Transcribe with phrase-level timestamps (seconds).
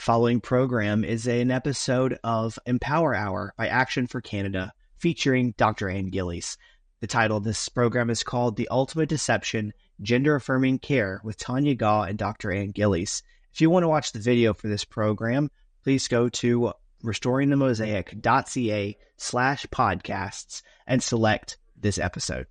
[0.00, 5.90] following program is an episode of Empower Hour by Action for Canada featuring Dr.
[5.90, 6.56] Ann Gillies.
[7.00, 11.74] The title of this program is called The Ultimate Deception Gender Affirming Care with Tanya
[11.74, 12.50] Gaw and Dr.
[12.50, 13.22] Ann Gillies.
[13.52, 15.50] If you want to watch the video for this program,
[15.84, 16.72] please go to
[17.04, 22.46] restoringthemosaic.ca slash podcasts and select this episode.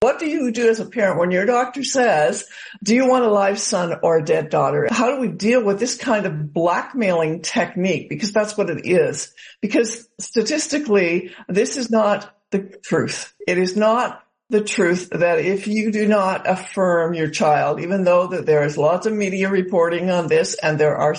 [0.00, 2.46] What do you do as a parent when your doctor says,
[2.82, 4.88] do you want a live son or a dead daughter?
[4.90, 8.08] How do we deal with this kind of blackmailing technique?
[8.08, 9.34] Because that's what it is.
[9.60, 13.34] Because statistically, this is not the truth.
[13.46, 18.28] It is not the truth that if you do not affirm your child, even though
[18.28, 21.14] that there is lots of media reporting on this and there are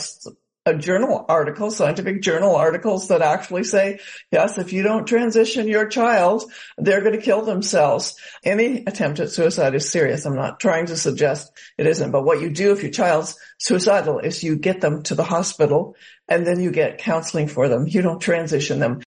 [0.66, 4.00] a journal article, scientific journal articles that actually say,
[4.32, 6.44] yes, if you don't transition your child,
[6.78, 8.16] they're going to kill themselves.
[8.44, 10.26] Any attempt at suicide is serious.
[10.26, 14.20] I'm not trying to suggest it isn't, but what you do if your child's suicidal
[14.20, 15.96] is you get them to the hospital
[16.28, 17.88] and then you get counseling for them.
[17.88, 19.02] You don't transition them.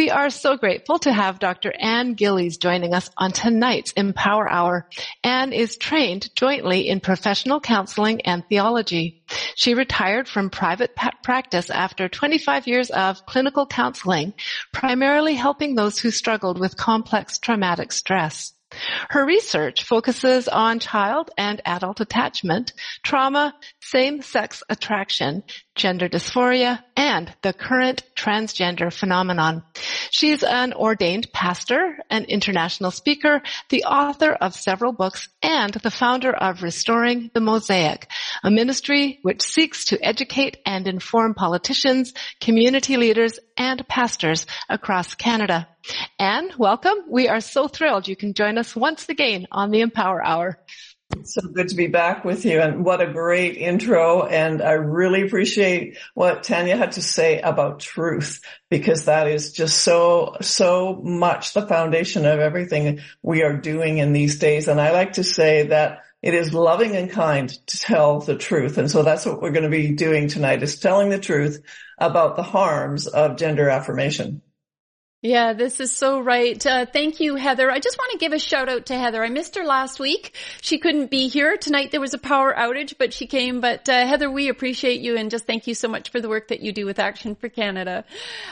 [0.00, 1.74] We are so grateful to have Dr.
[1.78, 4.88] Ann Gillies joining us on tonight's Empower Hour.
[5.22, 9.22] Ann is trained jointly in professional counseling and theology.
[9.56, 14.32] She retired from private practice after 25 years of clinical counseling,
[14.72, 18.54] primarily helping those who struggled with complex traumatic stress.
[19.08, 25.42] Her research focuses on child and adult attachment, trauma, same-sex attraction,
[25.74, 29.62] gender dysphoria, and the current transgender phenomenon.
[30.10, 36.32] She's an ordained pastor, an international speaker, the author of several books, and the founder
[36.32, 38.08] of Restoring the Mosaic,
[38.42, 45.68] a ministry which seeks to educate and inform politicians, community leaders, and pastors across Canada.
[46.18, 46.98] Ann, welcome.
[47.08, 50.58] We are so thrilled you can join us once again on the Empower Hour.
[51.24, 54.26] So good to be back with you and what a great intro.
[54.26, 59.82] And I really appreciate what Tanya had to say about truth because that is just
[59.82, 64.68] so, so much the foundation of everything we are doing in these days.
[64.68, 68.78] And I like to say that it is loving and kind to tell the truth.
[68.78, 71.62] And so that's what we're going to be doing tonight is telling the truth
[71.98, 74.42] about the harms of gender affirmation.
[75.22, 76.66] Yeah, this is so right.
[76.66, 77.70] Uh, thank you, Heather.
[77.70, 79.22] I just want to give a shout out to Heather.
[79.22, 80.34] I missed her last week.
[80.62, 81.58] She couldn't be here.
[81.58, 83.60] Tonight there was a power outage, but she came.
[83.60, 86.48] But uh, Heather, we appreciate you and just thank you so much for the work
[86.48, 88.06] that you do with Action for Canada.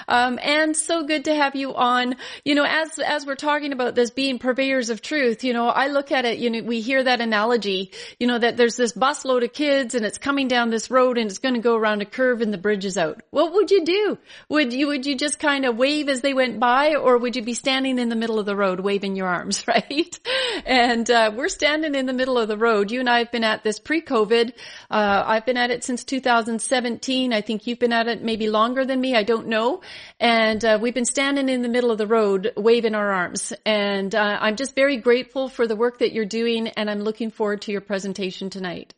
[0.08, 2.16] Um, and so good to have you on.
[2.44, 5.86] You know, as, as we're talking about this being purveyors of truth, you know, I
[5.86, 9.42] look at it, you know, we hear that analogy, you know, that there's this busload
[9.42, 12.04] of kids and it's coming down this road and it's going to go around a
[12.06, 13.22] curve and the bridge is out.
[13.30, 14.18] What would you do?
[14.50, 17.42] Would you, would you just kind of wave as they went by or would you
[17.42, 20.18] be standing in the middle of the road waving your arms, right?
[20.66, 22.90] And uh, we're standing in the middle of the road.
[22.90, 24.52] You and I have been at this pre-COVID.
[24.90, 27.32] Uh, I've been at it since 2017.
[27.32, 29.14] I think you've been at it maybe longer than me.
[29.14, 29.82] I don't know.
[30.20, 33.52] And uh, we've been standing in the middle of the road waving our arms.
[33.64, 37.30] And uh, I'm just very grateful for the work that you're doing and I'm looking
[37.30, 38.94] forward to your presentation tonight.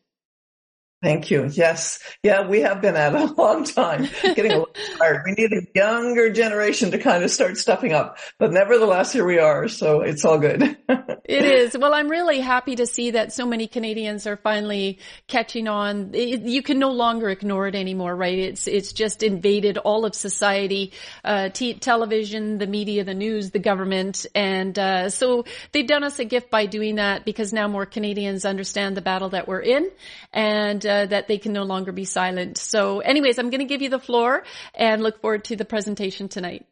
[1.02, 1.46] Thank you.
[1.50, 1.98] Yes.
[2.22, 5.22] Yeah, we have been at a long time getting a little tired.
[5.24, 9.38] We need a younger generation to kind of start stepping up, but nevertheless, here we
[9.38, 9.66] are.
[9.68, 10.62] So it's all good.
[11.24, 11.74] it is.
[11.78, 16.10] Well, I'm really happy to see that so many Canadians are finally catching on.
[16.12, 18.38] It, you can no longer ignore it anymore, right?
[18.38, 20.92] It's, it's just invaded all of society,
[21.24, 24.26] uh, t- television, the media, the news, the government.
[24.34, 28.44] And, uh, so they've done us a gift by doing that because now more Canadians
[28.44, 29.90] understand the battle that we're in
[30.34, 32.58] and, uh, that they can no longer be silent.
[32.58, 34.42] So anyways, I'm going to give you the floor
[34.74, 36.66] and look forward to the presentation tonight.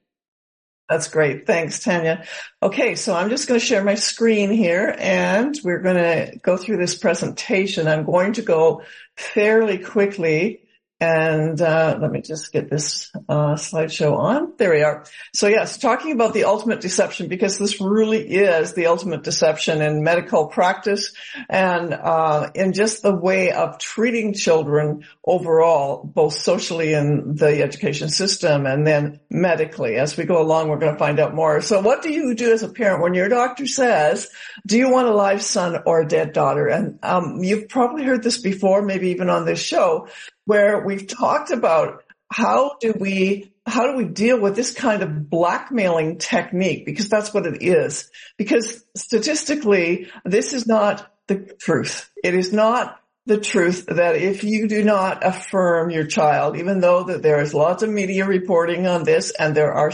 [0.89, 1.47] That's great.
[1.47, 2.25] Thanks, Tanya.
[2.63, 6.57] Okay, so I'm just going to share my screen here and we're going to go
[6.57, 7.87] through this presentation.
[7.87, 8.83] I'm going to go
[9.17, 10.63] fairly quickly
[11.01, 14.55] and uh, let me just get this uh, slideshow on.
[14.57, 15.05] There we are.
[15.33, 20.03] So yes, talking about the ultimate deception because this really is the ultimate deception in
[20.03, 21.13] medical practice
[21.49, 28.09] and uh, in just the way of treating children overall, both socially in the education
[28.09, 29.97] system and then medically.
[29.97, 31.61] As we go along, we're going to find out more.
[31.61, 34.29] So what do you do as a parent when your doctor says,
[34.67, 38.25] "Do you want a live son or a dead daughter?" And um, you've probably heard
[38.25, 40.09] this before, maybe even on this show
[40.49, 45.29] where we've talked about how do we how do we deal with this kind of
[45.29, 46.87] blackmailing technique?
[46.87, 48.11] Because that's what it is.
[48.39, 52.11] Because statistically, this is not the truth.
[52.25, 57.05] It is not the truth that if you do not affirm your child, even though
[57.05, 59.93] that there is lots of media reporting on this and there are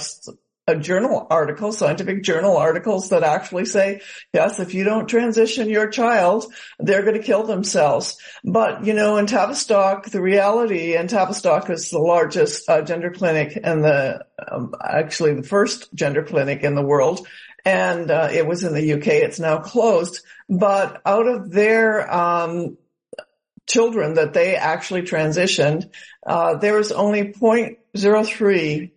[0.73, 4.01] journal article, scientific journal articles that actually say,
[4.33, 6.47] yes, if you don't transition your child,
[6.79, 8.17] they're going to kill themselves.
[8.43, 13.59] But, you know, in Tavistock, the reality, and Tavistock is the largest uh, gender clinic
[13.63, 17.27] and the, um, actually the first gender clinic in the world.
[17.67, 19.09] And, uh, it was in the UK.
[19.09, 22.79] It's now closed, but out of their, um,
[23.67, 25.91] children that they actually transitioned,
[26.27, 28.91] uh, there was only 0.03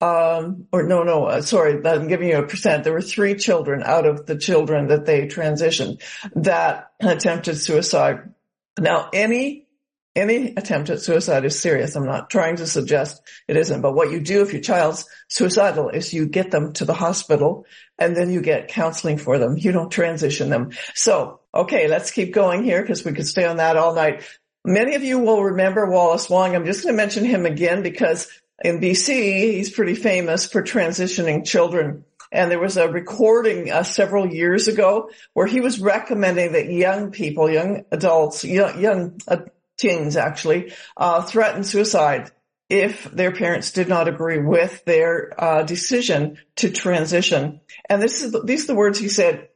[0.00, 2.84] um, or no, no, uh, sorry, I'm giving you a percent.
[2.84, 6.02] There were three children out of the children that they transitioned
[6.34, 8.34] that attempted suicide.
[8.78, 9.66] Now, any,
[10.14, 11.96] any attempt at suicide is serious.
[11.96, 15.88] I'm not trying to suggest it isn't, but what you do if your child's suicidal
[15.88, 17.64] is you get them to the hospital
[17.98, 19.56] and then you get counseling for them.
[19.56, 20.72] You don't transition them.
[20.94, 24.24] So, okay, let's keep going here because we could stay on that all night.
[24.62, 26.54] Many of you will remember Wallace Wong.
[26.54, 28.28] I'm just going to mention him again because
[28.62, 32.04] in BC, he's pretty famous for transitioning children.
[32.32, 37.10] And there was a recording uh, several years ago where he was recommending that young
[37.10, 39.38] people, young adults, young, young uh,
[39.78, 42.30] teens actually, uh, threaten suicide
[42.68, 47.60] if their parents did not agree with their uh, decision to transition.
[47.88, 49.48] And this is these are the words he said.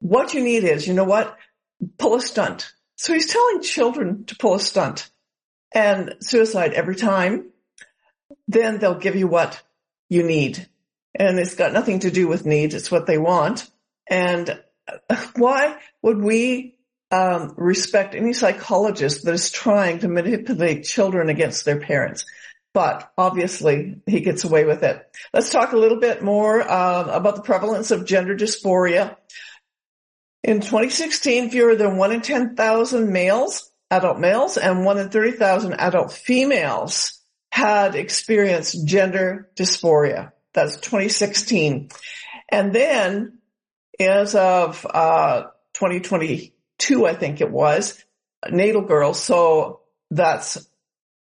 [0.00, 1.36] What you need is, you know what?
[1.98, 2.72] Pull a stunt.
[2.96, 5.10] So he's telling children to pull a stunt
[5.72, 7.50] and suicide every time
[8.50, 9.62] then they'll give you what
[10.08, 10.66] you need.
[11.14, 12.74] And it's got nothing to do with needs.
[12.74, 13.68] It's what they want.
[14.08, 14.60] And
[15.36, 16.76] why would we
[17.12, 22.24] um, respect any psychologist that is trying to manipulate children against their parents?
[22.72, 25.04] But obviously he gets away with it.
[25.32, 29.16] Let's talk a little bit more um, about the prevalence of gender dysphoria.
[30.42, 36.12] In 2016, fewer than one in 10,000 males, adult males, and one in 30,000 adult
[36.12, 37.19] females
[37.50, 40.32] had experienced gender dysphoria.
[40.52, 41.90] That's 2016.
[42.48, 43.38] And then
[43.98, 45.42] as of, uh,
[45.74, 48.02] 2022, I think it was,
[48.50, 49.80] natal girls, so
[50.10, 50.66] that's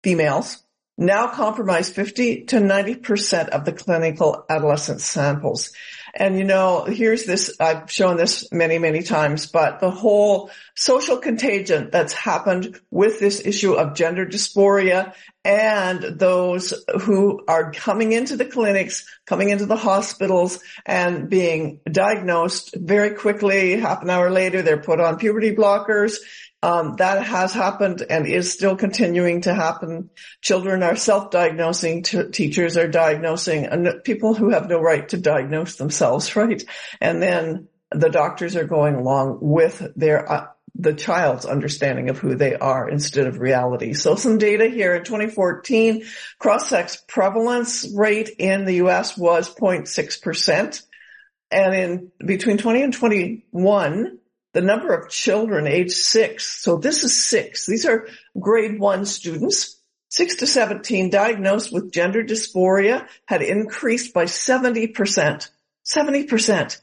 [0.02, 0.62] females,
[0.96, 5.72] now comprise 50 to 90% of the clinical adolescent samples.
[6.14, 11.18] And you know, here's this, I've shown this many, many times, but the whole social
[11.18, 15.14] contagion that's happened with this issue of gender dysphoria
[15.44, 22.74] and those who are coming into the clinics, coming into the hospitals and being diagnosed
[22.76, 26.16] very quickly, half an hour later, they're put on puberty blockers
[26.62, 30.10] um, that has happened and is still continuing to happen.
[30.42, 35.76] Children are self-diagnosing, t- teachers are diagnosing, and people who have no right to diagnose
[35.76, 36.62] themselves, right?
[37.00, 40.46] And then the doctors are going along with their uh,
[40.80, 43.94] the child's understanding of who they are instead of reality.
[43.94, 46.04] So some data here in 2014,
[46.38, 49.16] cross-sex prevalence rate in the U.S.
[49.16, 50.82] was 0.6%.
[51.50, 54.18] And in between 20 and 21,
[54.58, 56.44] the number of children age six.
[56.44, 57.64] So this is six.
[57.64, 58.08] These are
[58.40, 59.80] grade one students.
[60.08, 65.48] Six to 17 diagnosed with gender dysphoria had increased by 70%.
[65.86, 66.80] 70%.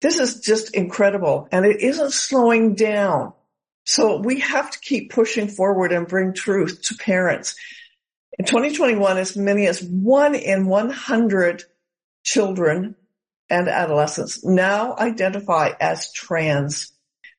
[0.00, 3.34] This is just incredible and it isn't slowing down.
[3.84, 7.56] So we have to keep pushing forward and bring truth to parents.
[8.38, 11.64] In 2021, as many as one in 100
[12.24, 12.94] children
[13.48, 16.92] and adolescents now identify as trans.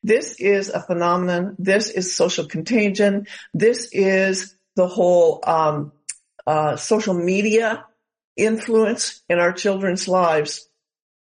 [0.03, 1.55] This is a phenomenon.
[1.59, 3.27] This is social contagion.
[3.53, 5.91] This is the whole um,
[6.45, 7.85] uh, social media
[8.35, 10.69] influence in our children's lives.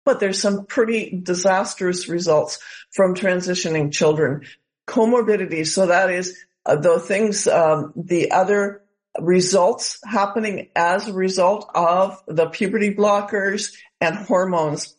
[0.04, 2.60] But there's some pretty disastrous results
[2.92, 4.44] from transitioning children.
[4.88, 5.68] Comorbidities.
[5.68, 8.85] So that is uh, the things, um, the other
[9.20, 14.96] results happening as a result of the puberty blockers and hormones.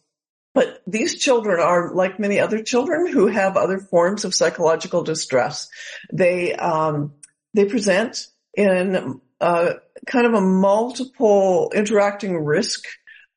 [0.54, 5.68] But these children are like many other children who have other forms of psychological distress.
[6.12, 7.12] They, um,
[7.52, 12.85] they present in kind of a multiple interacting risk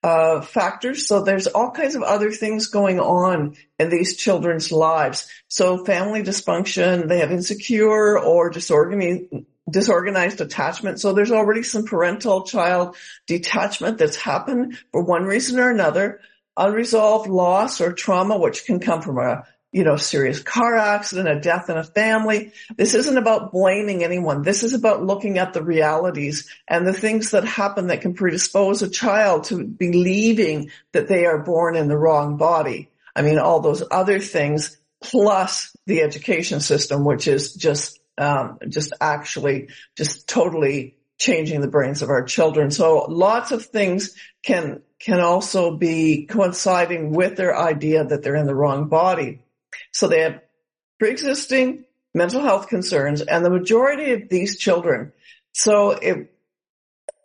[0.01, 1.07] uh, factors.
[1.07, 5.29] So there's all kinds of other things going on in these children's lives.
[5.49, 9.25] So family dysfunction, they have insecure or disorganized,
[9.71, 10.99] disorganized attachment.
[10.99, 12.95] So there's already some parental child
[13.27, 16.21] detachment that's happened for one reason or another.
[16.57, 21.39] Unresolved loss or trauma, which can come from a, you know, serious car accident, a
[21.39, 22.51] death in a family.
[22.75, 24.41] This isn't about blaming anyone.
[24.41, 28.81] This is about looking at the realities and the things that happen that can predispose
[28.81, 32.89] a child to believing that they are born in the wrong body.
[33.15, 38.93] I mean, all those other things plus the education system, which is just um, just
[38.99, 42.71] actually just totally changing the brains of our children.
[42.71, 48.45] So lots of things can, can also be coinciding with their idea that they're in
[48.45, 49.41] the wrong body.
[49.91, 50.41] So they have
[50.99, 55.11] pre-existing mental health concerns and the majority of these children.
[55.53, 56.33] So it,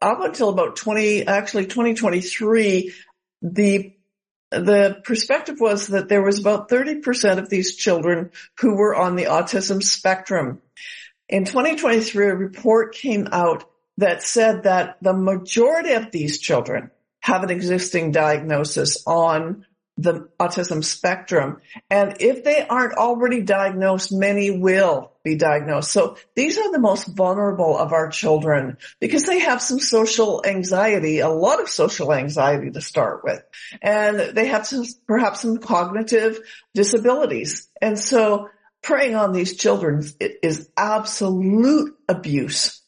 [0.00, 2.92] up until about 20, actually 2023,
[3.42, 3.96] the
[4.60, 8.30] the perspective was that there was about 30% of these children
[8.60, 10.60] who were on the autism spectrum.
[11.28, 13.64] In 2023, a report came out
[13.98, 19.64] that said that the majority of these children have an existing diagnosis on
[19.96, 21.60] the autism spectrum.
[21.88, 25.90] And if they aren't already diagnosed, many will be diagnosed.
[25.90, 31.20] So these are the most vulnerable of our children because they have some social anxiety,
[31.20, 33.42] a lot of social anxiety to start with.
[33.82, 36.38] And they have some, perhaps some cognitive
[36.74, 37.68] disabilities.
[37.80, 38.50] And so
[38.82, 42.82] preying on these children is absolute abuse.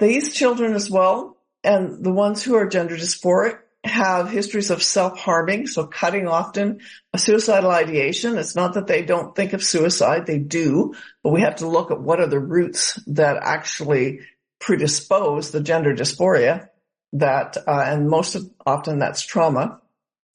[0.00, 5.66] These children as well, and the ones who are gender dysphoric have histories of self-harming,
[5.66, 6.80] so cutting often,
[7.12, 8.38] a suicidal ideation.
[8.38, 11.90] It's not that they don't think of suicide, they do, but we have to look
[11.90, 14.20] at what are the roots that actually
[14.58, 16.68] predispose the gender dysphoria
[17.12, 19.80] that, uh, and most of, often that's trauma.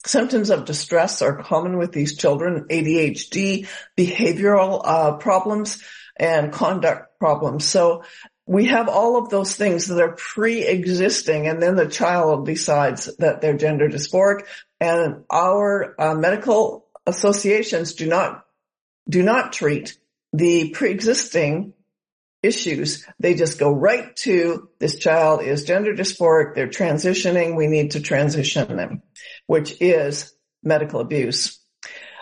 [0.06, 3.66] Symptoms of distress are common with these children, ADHD,
[3.98, 5.82] behavioral uh, problems,
[6.16, 7.64] and conduct problems.
[7.64, 8.04] So
[8.50, 13.40] we have all of those things that are pre-existing and then the child decides that
[13.40, 14.44] they're gender dysphoric
[14.80, 18.44] and our uh, medical associations do not
[19.08, 19.96] do not treat
[20.32, 21.74] the pre-existing
[22.42, 23.06] issues.
[23.20, 26.56] They just go right to this child is gender dysphoric.
[26.56, 27.56] They're transitioning.
[27.56, 29.02] We need to transition them,
[29.46, 31.60] which is medical abuse.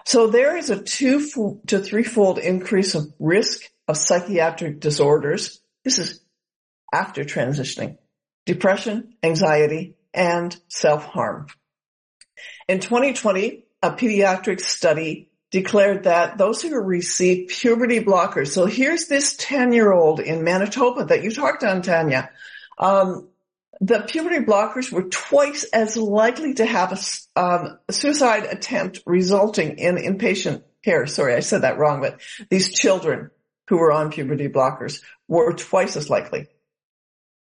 [0.05, 6.21] So there is a two to threefold increase of risk of psychiatric disorders this is
[6.93, 7.97] after transitioning.
[8.45, 11.47] Depression, anxiety, and self-harm.
[12.69, 19.35] In 2020, a pediatric study declared that those who receive puberty blockers, so here's this
[19.39, 22.31] 10 year old in Manitoba that you talked on, Tanya,
[22.77, 23.29] um,
[23.81, 29.97] the puberty blockers were twice as likely to have a, um, suicide attempt resulting in
[29.97, 31.07] inpatient care.
[31.07, 33.31] Sorry, I said that wrong, but these children
[33.69, 36.49] who were on puberty blockers were twice as likely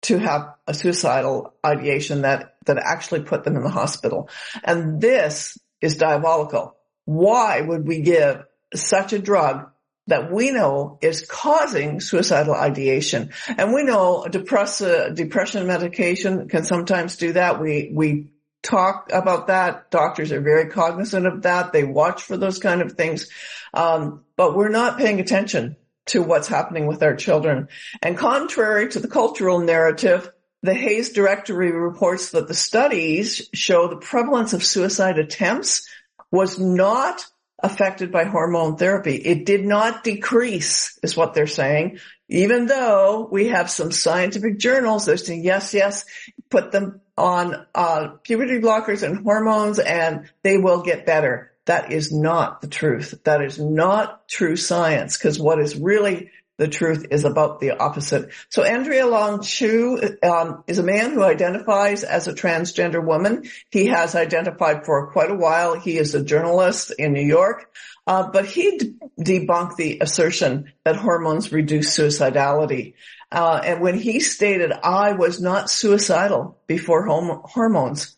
[0.03, 4.29] to have a suicidal ideation that, that actually put them in the hospital.
[4.63, 6.77] And this is diabolical.
[7.05, 8.45] Why would we give
[8.75, 9.71] such a drug
[10.07, 13.31] that we know is causing suicidal ideation?
[13.49, 17.61] And we know depress, uh, depression medication can sometimes do that.
[17.61, 18.29] We, we
[18.63, 19.91] talk about that.
[19.91, 21.73] Doctors are very cognizant of that.
[21.73, 23.29] They watch for those kind of things.
[23.73, 27.69] Um, but we're not paying attention to what's happening with our children.
[28.03, 30.31] And contrary to the cultural narrative,
[30.63, 35.87] the Hayes Directory reports that the studies show the prevalence of suicide attempts
[36.31, 37.27] was not
[37.63, 39.15] affected by hormone therapy.
[39.15, 45.07] It did not decrease is what they're saying, even though we have some scientific journals
[45.07, 46.05] that say, yes, yes,
[46.51, 51.53] put them on uh, puberty blockers and hormones and they will get better.
[51.67, 53.15] That is not the truth.
[53.25, 58.31] That is not true science because what is really the truth is about the opposite.
[58.49, 63.45] So Andrea Long Chu um, is a man who identifies as a transgender woman.
[63.71, 65.79] He has identified for quite a while.
[65.79, 67.75] He is a journalist in New York,
[68.07, 72.95] uh, but he d- debunked the assertion that hormones reduce suicidality.
[73.33, 78.17] Uh, and when he stated, "I was not suicidal before hom- hormones,"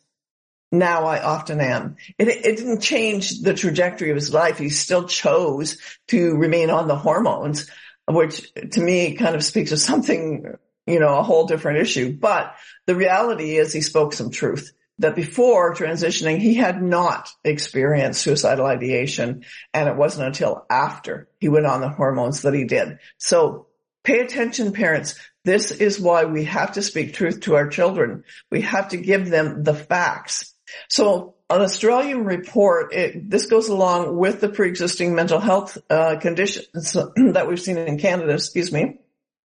[0.72, 1.96] now I often am.
[2.18, 4.58] It, it, didn't change the trajectory of his life.
[4.58, 7.70] He still chose to remain on the hormones,
[8.08, 10.56] which to me kind of speaks of something,
[10.86, 12.16] you know, a whole different issue.
[12.16, 12.54] But
[12.86, 18.66] the reality is he spoke some truth that before transitioning, he had not experienced suicidal
[18.66, 19.44] ideation.
[19.74, 22.98] And it wasn't until after he went on the hormones that he did.
[23.18, 23.66] So
[24.04, 25.18] pay attention, parents.
[25.44, 28.24] This is why we have to speak truth to our children.
[28.50, 30.54] We have to give them the facts
[30.88, 36.92] so an Australian report, it, this goes along with the pre-existing mental health uh, conditions
[37.16, 38.98] that we've seen in Canada, excuse me,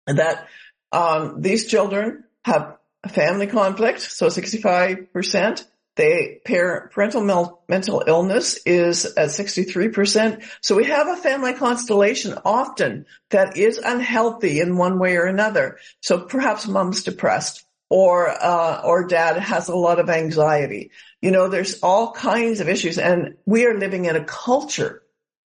[0.08, 0.48] that
[0.92, 2.78] um, these children have
[3.10, 5.66] family conflict, so 65%.
[5.98, 7.22] They parental
[7.68, 10.42] mental illness is at 63%.
[10.62, 15.80] So we have a family constellation often that is unhealthy in one way or another.
[16.00, 20.92] So perhaps mom's depressed or uh, or dad has a lot of anxiety.
[21.22, 25.04] You know, there's all kinds of issues, and we are living in a culture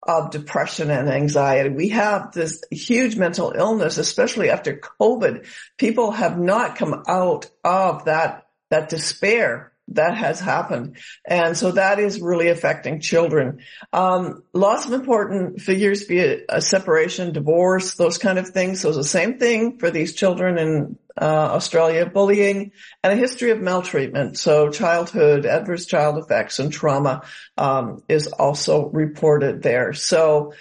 [0.04, 1.71] of depression and anxiety.
[1.71, 5.49] We have this huge mental illness, especially after COVID.
[5.78, 10.97] People have not come out of that, that despair that has happened.
[11.26, 13.61] And so that is really affecting children.
[13.92, 18.80] Um, lots of important figures, be it a separation, divorce, those kind of things.
[18.80, 23.50] So it's the same thing for these children in uh, Australia, bullying and a history
[23.50, 24.38] of maltreatment.
[24.38, 27.23] So childhood, adverse child effects and trauma
[27.57, 29.92] um, is also reported there.
[29.95, 30.52] So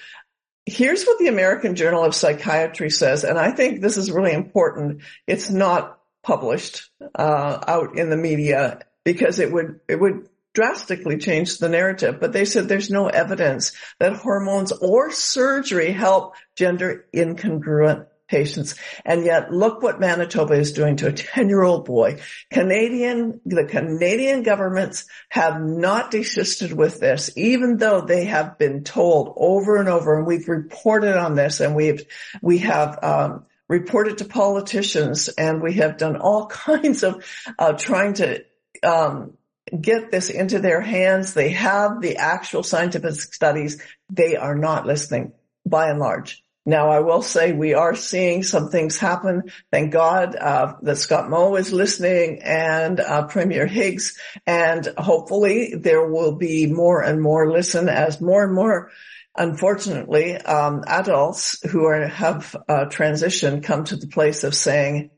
[0.65, 5.01] here's what the American Journal of Psychiatry says, and I think this is really important.
[5.27, 11.59] It's not published uh, out in the media because it would, it would drastically change
[11.59, 18.05] the narrative, but they said there's no evidence that hormones or surgery help gender incongruent
[18.27, 18.75] patients.
[19.05, 22.19] And yet look what Manitoba is doing to a 10 year old boy.
[22.51, 29.33] Canadian, the Canadian governments have not desisted with this, even though they have been told
[29.37, 32.03] over and over, and we've reported on this and we've,
[32.41, 37.25] we have, um, reported to politicians and we have done all kinds of
[37.57, 38.43] uh, trying to
[38.83, 39.37] um,
[39.79, 41.33] get this into their hands.
[41.33, 43.81] They have the actual scientific studies.
[44.09, 45.33] They are not listening
[45.65, 46.43] by and large.
[46.65, 49.53] Now, I will say we are seeing some things happen.
[49.71, 56.05] Thank God uh, that Scott Moe is listening and uh, Premier Higgs, and hopefully there
[56.05, 58.91] will be more and more listen as more and more,
[59.37, 65.09] unfortunately, um, adults who are have uh, transitioned come to the place of saying,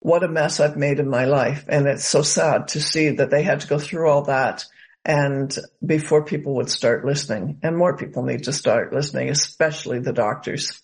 [0.00, 1.64] what a mess I've made in my life.
[1.68, 4.64] And it's so sad to see that they had to go through all that
[5.04, 10.12] and before people would start listening and more people need to start listening, especially the
[10.12, 10.82] doctors.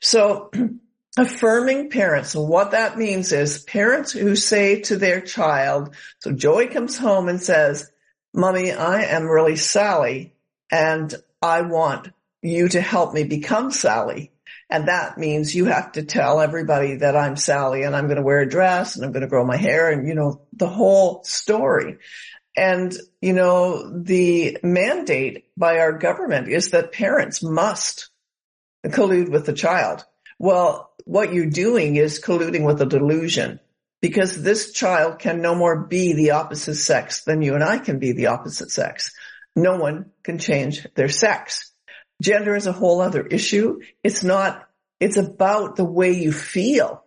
[0.00, 0.50] So
[1.18, 2.34] affirming parents.
[2.34, 7.40] What that means is parents who say to their child, so Joey comes home and
[7.40, 7.90] says,
[8.32, 10.34] mommy, I am really Sally
[10.70, 12.10] and I want
[12.42, 14.32] you to help me become Sally.
[14.68, 18.22] And that means you have to tell everybody that I'm Sally and I'm going to
[18.22, 21.22] wear a dress and I'm going to grow my hair and, you know, the whole
[21.22, 21.98] story.
[22.56, 28.08] And, you know, the mandate by our government is that parents must
[28.84, 30.04] collude with the child.
[30.38, 33.60] Well, what you're doing is colluding with a delusion
[34.00, 37.98] because this child can no more be the opposite sex than you and I can
[37.98, 39.12] be the opposite sex.
[39.54, 41.72] No one can change their sex.
[42.22, 43.80] Gender is a whole other issue.
[44.02, 44.68] It's not,
[45.00, 47.04] it's about the way you feel,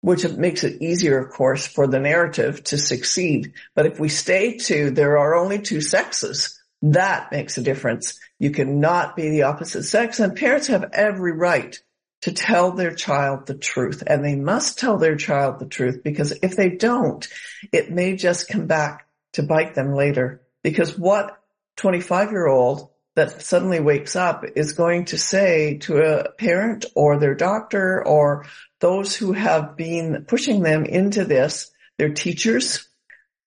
[0.00, 3.54] which makes it easier, of course, for the narrative to succeed.
[3.74, 8.18] But if we stay to there are only two sexes, that makes a difference.
[8.38, 11.76] You cannot be the opposite sex and parents have every right
[12.22, 16.32] to tell their child the truth and they must tell their child the truth because
[16.42, 17.26] if they don't,
[17.72, 21.38] it may just come back to bite them later because what
[21.76, 27.18] 25 year old that suddenly wakes up is going to say to a parent or
[27.18, 28.44] their doctor or
[28.80, 32.86] those who have been pushing them into this, their teachers,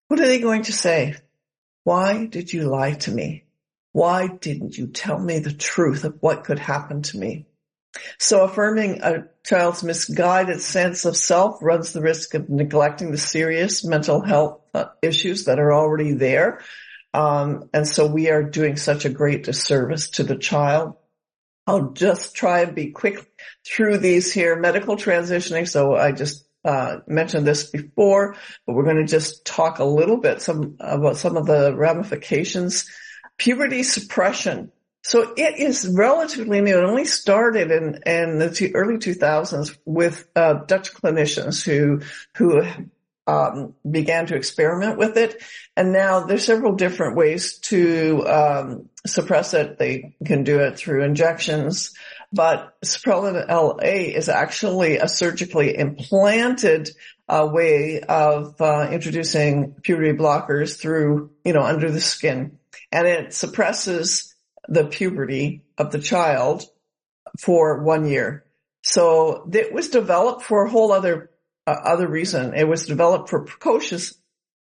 [0.08, 1.15] what are they going to say?
[1.84, 3.45] Why did you lie to me?
[3.91, 7.45] Why didn't you tell me the truth of what could happen to me?
[8.17, 13.84] So affirming a child's misguided sense of self runs the risk of neglecting the serious
[13.84, 16.62] mental health uh, issues that are already there
[17.13, 20.95] um, and so we are doing such a great disservice to the child.
[21.65, 23.32] I'll just try and be quick
[23.65, 24.60] through these here.
[24.60, 25.67] Medical transitioning.
[25.67, 30.17] So I just uh, mentioned this before, but we're going to just talk a little
[30.17, 32.89] bit some about some of the ramifications.
[33.38, 34.72] Puberty suppression.
[35.04, 36.78] So it is relatively new.
[36.78, 42.02] It only started in, in the early 2000s with uh, Dutch clinicians who
[42.36, 42.62] who
[43.30, 45.42] um, began to experiment with it.
[45.76, 49.78] And now there's several different ways to um, suppress it.
[49.78, 51.94] They can do it through injections,
[52.34, 56.89] but Supprelin LA is actually a surgically implanted
[57.28, 62.58] uh, way of uh, introducing puberty blockers through, you know, under the skin.
[62.92, 64.34] And it suppresses
[64.68, 66.63] the puberty of the child
[67.39, 68.46] for one year.
[68.82, 71.30] So it was developed for a whole other
[71.69, 72.53] uh, other reason.
[72.53, 74.15] It was developed for precocious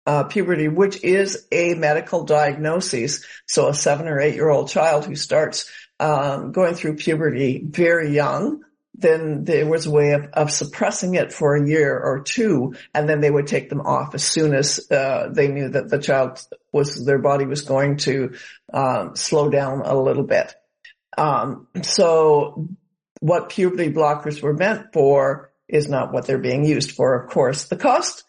[0.06, 3.24] uh, puberty, which is a medical diagnosis.
[3.46, 8.14] So a seven or eight year old child who starts um, going through puberty very
[8.14, 8.62] young,
[8.94, 13.08] then there was a way of, of, suppressing it for a year or two, and
[13.08, 16.44] then they would take them off as soon as uh, they knew that the child
[16.72, 18.34] was their body was going to
[18.72, 20.54] um, slow down a little bit.
[21.16, 22.68] Um, so
[23.20, 27.64] what puberty blockers were meant for is not what they're being used for, of course.
[27.66, 28.24] The cost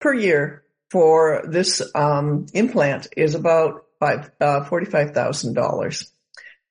[0.00, 6.10] per year for this um, implant is about five, uh, $45,000.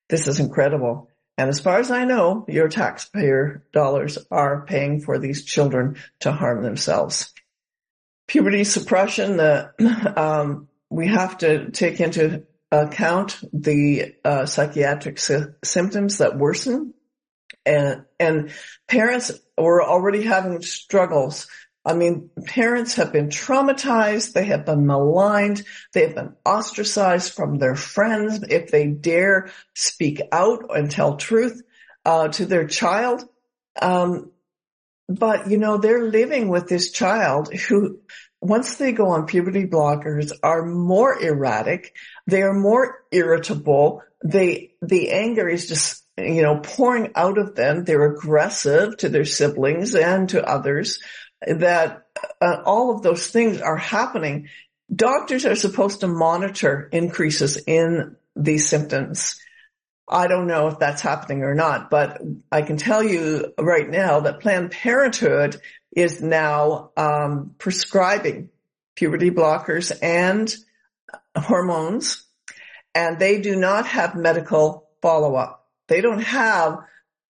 [0.09, 1.09] This is incredible.
[1.37, 6.31] And as far as I know, your taxpayer dollars are paying for these children to
[6.31, 7.33] harm themselves.
[8.27, 9.71] Puberty suppression, the,
[10.15, 16.93] um, we have to take into account the uh, psychiatric sy- symptoms that worsen
[17.65, 18.51] and, and
[18.87, 21.47] parents were already having struggles
[21.85, 24.33] I mean, parents have been traumatized.
[24.33, 25.63] They have been maligned.
[25.93, 31.61] They have been ostracized from their friends if they dare speak out and tell truth
[32.03, 33.23] uh, to their child.
[33.79, 34.31] Um,
[35.07, 37.99] but you know, they're living with this child who,
[38.41, 41.95] once they go on puberty blockers, are more erratic.
[42.25, 44.01] They are more irritable.
[44.23, 47.83] They the anger is just you know pouring out of them.
[47.83, 50.99] They're aggressive to their siblings and to others
[51.45, 52.05] that
[52.41, 54.49] uh, all of those things are happening.
[54.93, 59.39] Doctors are supposed to monitor increases in these symptoms.
[60.07, 64.21] I don't know if that's happening or not, but I can tell you right now
[64.21, 65.59] that Planned Parenthood
[65.95, 68.49] is now um, prescribing
[68.95, 70.53] puberty blockers and
[71.35, 72.23] hormones,
[72.93, 75.64] and they do not have medical follow-up.
[75.87, 76.79] They don't have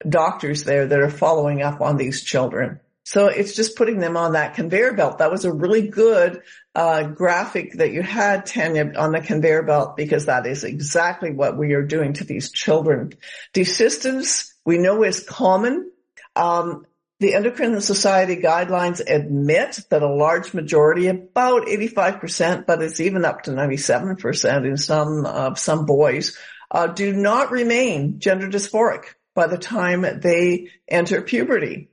[0.07, 2.79] doctors there that are following up on these children.
[3.03, 5.19] So it's just putting them on that conveyor belt.
[5.19, 6.41] That was a really good
[6.73, 11.55] uh, graphic that you had, Tanya, on the conveyor belt because that is exactly what
[11.55, 13.13] we are doing to these children.
[13.53, 15.91] Desistance, we know is common.
[16.35, 16.87] Um,
[17.19, 23.43] the Endocrine Society guidelines admit that a large majority, about 85%, but it's even up
[23.43, 26.37] to 97% in some, uh, some boys,
[26.75, 31.89] uh, do not remain gender dysphoric by the time they enter puberty.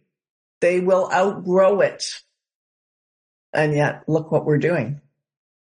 [0.61, 2.05] They will outgrow it.
[3.53, 5.01] And yet look what we're doing.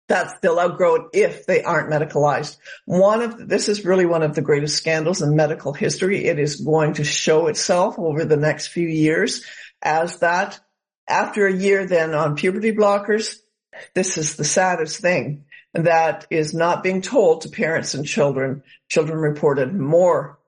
[0.07, 2.55] That's they'll outgrow it if they aren't medicalized.
[2.85, 6.23] One of this is really one of the greatest scandals in medical history.
[6.23, 9.45] It is going to show itself over the next few years
[9.81, 10.61] as that
[11.09, 13.35] after a year then on puberty blockers,
[13.95, 18.63] this is the saddest thing that is not being told to parents and children.
[18.89, 20.39] Children reported more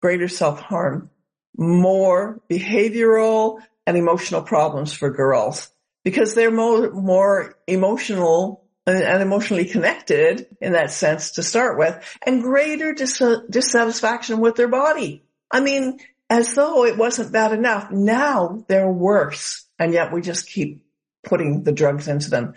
[0.00, 1.10] greater self-harm
[1.56, 5.70] more behavioral and emotional problems for girls
[6.02, 12.42] because they're more, more emotional and emotionally connected in that sense to start with and
[12.42, 15.24] greater dis- dissatisfaction with their body.
[15.50, 15.98] I mean,
[16.28, 17.90] as though it wasn't bad enough.
[17.90, 19.66] Now they're worse.
[19.78, 20.83] And yet we just keep
[21.24, 22.54] putting the drugs into them.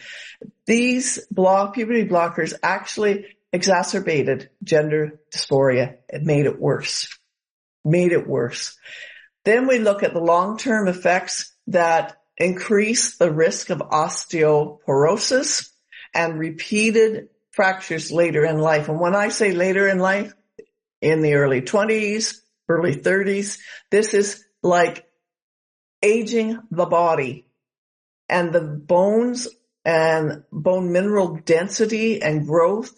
[0.65, 5.97] These block, puberty blockers actually exacerbated gender dysphoria.
[6.09, 7.17] It made it worse
[7.87, 8.77] made it worse.
[9.45, 15.69] Then we look at the long-term effects that increase the risk of osteoporosis
[16.13, 18.89] and repeated fractures later in life.
[18.89, 20.33] And when I say later in life,
[21.01, 25.05] in the early 20s, early 30s, this is like
[26.03, 27.46] aging the body
[28.29, 29.47] and the bones
[29.85, 32.91] and bone mineral density and growth.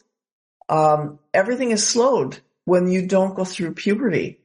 [0.68, 4.39] Um, everything is slowed when you don't go through puberty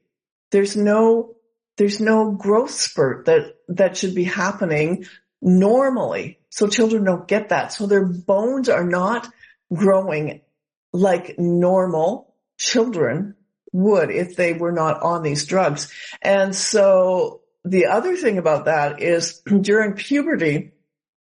[0.55, 1.35] there's no,
[1.79, 5.05] there's no growth spurt that, that should be happening
[5.43, 6.39] normally.
[6.49, 7.73] So children don't get that.
[7.73, 9.29] So their bones are not
[9.75, 10.43] growing
[10.93, 13.35] like normal children
[13.73, 15.93] would if they were not on these drugs.
[16.23, 20.71] And so the other thing about that is during puberty,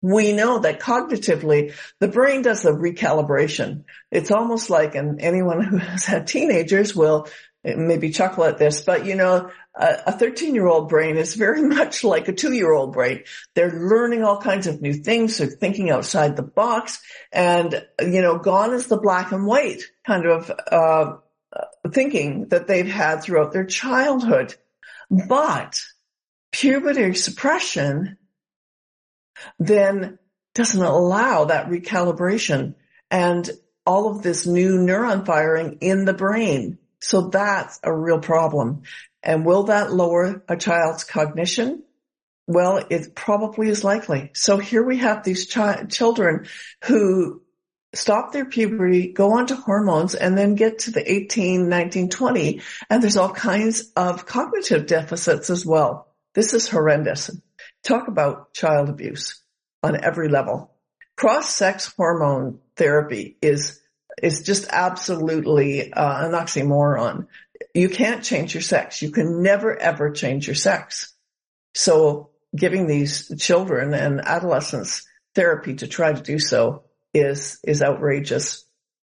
[0.06, 3.82] we know that cognitively the brain does a recalibration.
[4.12, 7.26] It's almost like, and anyone who has had teenagers will
[7.64, 12.04] maybe chuckle at this, but you know, a 13 year old brain is very much
[12.04, 13.24] like a two year old brain.
[13.56, 15.38] They're learning all kinds of new things.
[15.38, 17.00] They're thinking outside the box
[17.32, 21.16] and, you know, gone is the black and white kind of, uh,
[21.90, 24.54] thinking that they've had throughout their childhood.
[25.10, 25.80] But
[26.52, 28.18] puberty suppression
[29.58, 30.18] then
[30.54, 32.74] doesn't allow that recalibration
[33.10, 33.50] and
[33.84, 36.78] all of this new neuron firing in the brain.
[37.00, 38.82] So that's a real problem.
[39.22, 41.82] And will that lower a child's cognition?
[42.46, 44.30] Well, it probably is likely.
[44.34, 46.46] So here we have these chi- children
[46.84, 47.42] who
[47.94, 52.62] stop their puberty, go on to hormones, and then get to the 18, 19, 20,
[52.90, 56.14] and there's all kinds of cognitive deficits as well.
[56.34, 57.30] This is horrendous.
[57.86, 59.40] Talk about child abuse
[59.84, 60.74] on every level.
[61.16, 63.80] Cross-sex hormone therapy is
[64.20, 67.28] is just absolutely uh, an oxymoron.
[67.74, 69.02] You can't change your sex.
[69.02, 71.14] You can never ever change your sex.
[71.74, 78.66] So giving these children and adolescents therapy to try to do so is, is outrageous.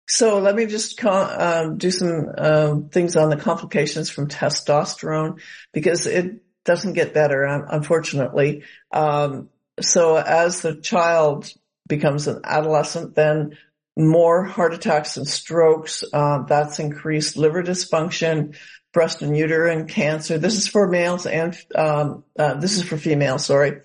[0.08, 5.40] So let me just um, do some uh, things on the complications from testosterone
[5.72, 8.64] because it doesn't get better, unfortunately.
[8.92, 9.50] Um,
[9.80, 11.50] so as the child
[11.88, 13.58] becomes an adolescent, then
[13.98, 16.04] more heart attacks and strokes.
[16.12, 18.58] Uh, that's increased liver dysfunction,
[18.94, 20.38] breast and uterine cancer.
[20.38, 23.46] This is for males and um, uh, this is for females.
[23.46, 23.82] Sorry,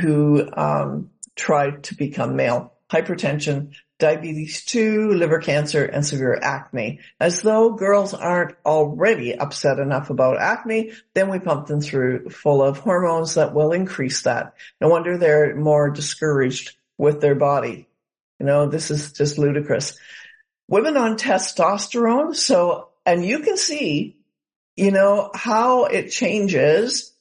[0.00, 2.74] who um, try to become male.
[2.90, 6.98] Hypertension, diabetes 2, liver cancer, and severe acne.
[7.20, 12.60] As though girls aren't already upset enough about acne, then we pump them through full
[12.62, 14.54] of hormones that will increase that.
[14.80, 17.86] No wonder they're more discouraged with their body.
[18.40, 19.96] You know, this is just ludicrous.
[20.66, 24.16] Women on testosterone, so, and you can see,
[24.76, 27.12] you know, how it changes.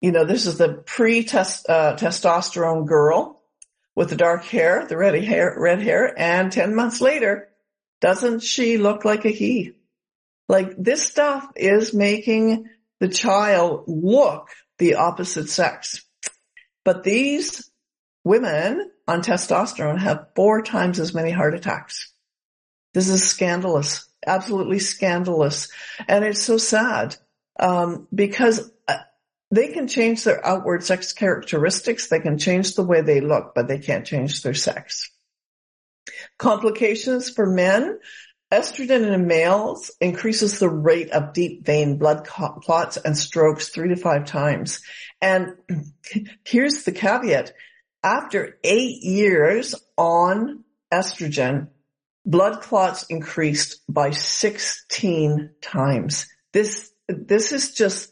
[0.00, 3.37] You know, this is the pre-testosterone uh, girl
[3.98, 7.48] with the dark hair, the red hair, red hair, and 10 months later,
[8.00, 9.72] doesn't she look like a he?
[10.48, 16.04] Like this stuff is making the child look the opposite sex.
[16.84, 17.68] But these
[18.22, 22.12] women on testosterone have four times as many heart attacks.
[22.94, 25.72] This is scandalous, absolutely scandalous.
[26.06, 27.16] And it's so sad,
[27.58, 28.70] um, because
[29.50, 32.08] they can change their outward sex characteristics.
[32.08, 35.10] They can change the way they look, but they can't change their sex.
[36.38, 37.98] Complications for men.
[38.50, 43.96] Estrogen in males increases the rate of deep vein blood clots and strokes three to
[43.96, 44.80] five times.
[45.20, 45.54] And
[46.44, 47.52] here's the caveat.
[48.02, 51.68] After eight years on estrogen,
[52.24, 56.26] blood clots increased by 16 times.
[56.52, 58.10] This, this is just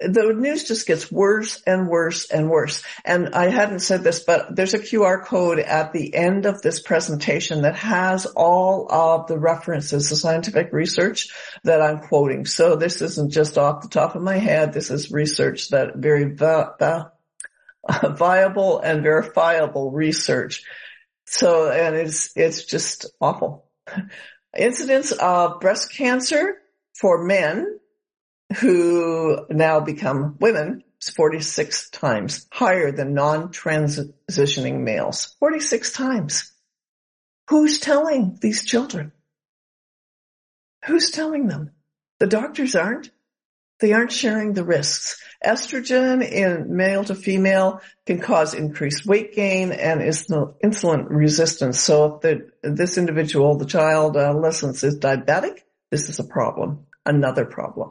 [0.00, 2.82] the news just gets worse and worse and worse.
[3.04, 6.80] And I hadn't said this, but there's a QR code at the end of this
[6.80, 11.28] presentation that has all of the references, the scientific research
[11.64, 12.44] that I'm quoting.
[12.44, 14.72] So this isn't just off the top of my head.
[14.72, 17.06] This is research that very vi- vi-
[18.10, 20.62] viable and verifiable research.
[21.26, 23.66] So, and it's, it's just awful.
[24.56, 26.58] Incidence of breast cancer
[26.98, 27.78] for men
[28.58, 35.36] who now become women is 46 times higher than non-transitioning males.
[35.40, 36.52] 46 times.
[37.48, 39.12] Who's telling these children?
[40.86, 41.70] Who's telling them?
[42.18, 43.10] The doctors aren't.
[43.80, 45.20] They aren't sharing the risks.
[45.44, 51.78] Estrogen in male to female can cause increased weight gain and insulin resistance.
[51.78, 55.58] So if the, this individual, the child, adolescent is diabetic,
[55.90, 57.90] this is a problem, another problem.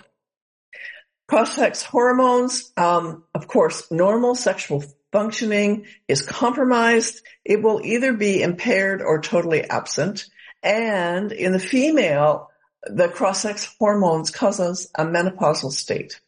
[1.28, 7.22] Cross-sex hormones, um, of course, normal sexual functioning is compromised.
[7.44, 10.26] It will either be impaired or totally absent.
[10.62, 12.52] And in the female,
[12.84, 16.20] the cross-sex hormones causes a menopausal state.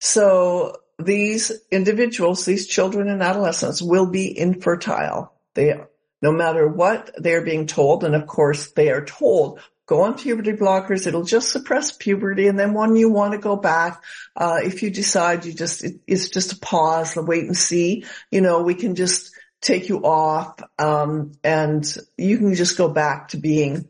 [0.00, 5.32] So these individuals, these children and adolescents will be infertile.
[5.54, 5.80] They,
[6.22, 10.52] no matter what they're being told, and of course they are told go on puberty
[10.52, 11.06] blockers.
[11.06, 12.46] It'll just suppress puberty.
[12.46, 14.04] And then when you want to go back,
[14.36, 18.04] uh, if you decide you just, it, it's just a pause, a wait and see,
[18.30, 23.28] you know, we can just take you off, um, and you can just go back
[23.28, 23.88] to being,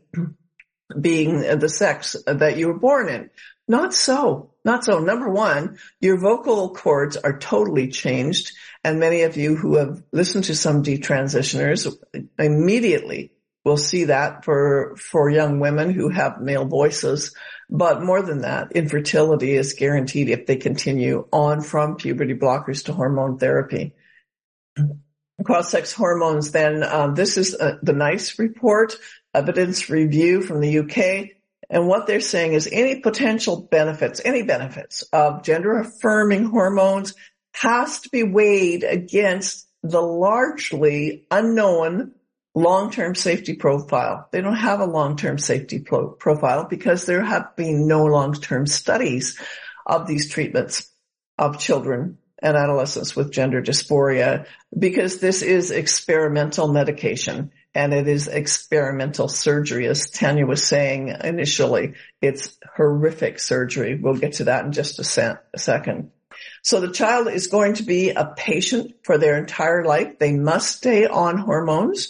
[0.99, 3.29] being the sex that you were born in.
[3.67, 4.49] Not so.
[4.65, 4.97] Not so.
[4.97, 8.53] Number one, your vocal cords are totally changed.
[8.83, 11.95] And many of you who have listened to some detransitioners
[12.39, 13.31] immediately
[13.65, 17.35] We'll see that for, for young women who have male voices.
[17.69, 22.93] But more than that, infertility is guaranteed if they continue on from puberty blockers to
[22.93, 23.93] hormone therapy.
[25.43, 28.95] Cross-sex hormones then, um, this is uh, the NICE report,
[29.33, 31.35] evidence review from the UK.
[31.69, 37.13] And what they're saying is any potential benefits, any benefits of gender affirming hormones
[37.53, 42.13] has to be weighed against the largely unknown
[42.55, 44.27] long-term safety profile.
[44.31, 49.39] They don't have a long-term safety pro- profile because there have been no long-term studies
[49.85, 50.89] of these treatments
[51.37, 54.45] of children and adolescents with gender dysphoria
[54.77, 59.87] because this is experimental medication and it is experimental surgery.
[59.87, 63.99] As Tanya was saying initially, it's horrific surgery.
[64.01, 66.11] We'll get to that in just a, se- a second.
[66.63, 70.19] So the child is going to be a patient for their entire life.
[70.19, 72.09] They must stay on hormones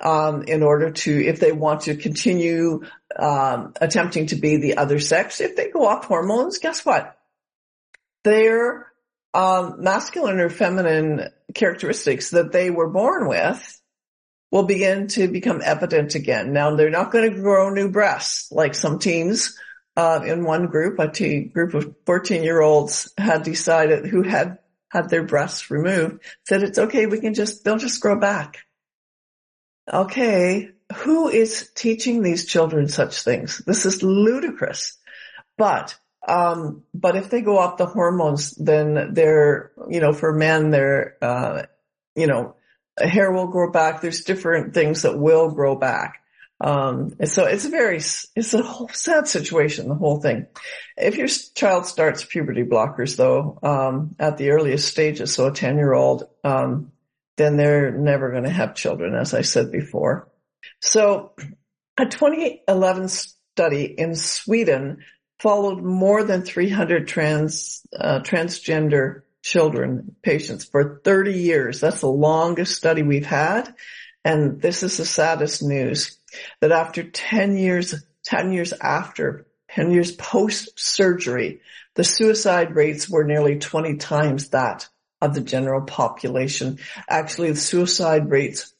[0.00, 2.82] um, in order to, if they want to continue
[3.16, 7.16] um, attempting to be the other sex, if they go off hormones, guess what?
[8.24, 8.86] Their
[9.34, 13.80] um, masculine or feminine characteristics that they were born with
[14.50, 16.52] will begin to become evident again.
[16.52, 19.56] Now they're not going to grow new breasts like some teens
[19.96, 24.58] uh, in one group, a teen, group of 14 year olds had decided who had
[24.88, 27.06] had their breasts removed said it's okay.
[27.06, 28.58] We can just, they'll just grow back.
[29.92, 30.70] Okay.
[30.96, 33.62] Who is teaching these children such things?
[33.64, 34.98] This is ludicrous.
[35.56, 40.70] But, um, but if they go off the hormones, then they're, you know, for men,
[40.70, 41.62] they're, uh,
[42.16, 42.56] you know,
[42.98, 44.00] hair will grow back.
[44.00, 46.20] There's different things that will grow back.
[46.60, 50.46] Um, so it's a very, it's a whole sad situation, the whole thing.
[50.96, 55.76] If your child starts puberty blockers though, um, at the earliest stages, so a 10
[55.76, 56.92] year old, um,
[57.40, 60.28] then they're never going to have children, as I said before.
[60.80, 61.32] So
[61.96, 64.98] a 2011 study in Sweden
[65.38, 71.80] followed more than 300 trans, uh, transgender children, patients for 30 years.
[71.80, 73.74] That's the longest study we've had.
[74.22, 76.18] And this is the saddest news
[76.60, 77.94] that after 10 years,
[78.26, 81.62] 10 years after, 10 years post surgery,
[81.94, 84.88] the suicide rates were nearly 20 times that
[85.20, 86.78] of the general population.
[87.08, 88.74] Actually, the suicide rates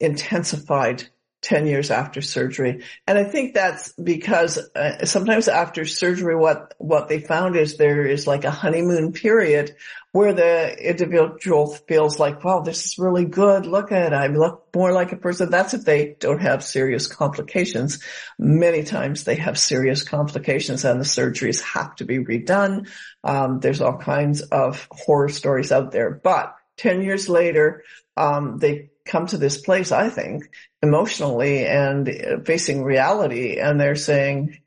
[0.00, 1.04] intensified
[1.42, 2.84] 10 years after surgery.
[3.06, 8.06] And I think that's because uh, sometimes after surgery, what, what they found is there
[8.06, 9.74] is like a honeymoon period
[10.12, 13.64] where the individual feels like, wow, this is really good.
[13.64, 14.14] Look at it.
[14.14, 15.50] I look more like a person.
[15.50, 17.98] That's if they don't have serious complications.
[18.38, 22.88] Many times they have serious complications and the surgeries have to be redone.
[23.24, 27.82] Um, there's all kinds of horror stories out there, but 10 years later,
[28.14, 30.44] um, they come to this place, I think,
[30.82, 34.58] emotionally and facing reality and they're saying,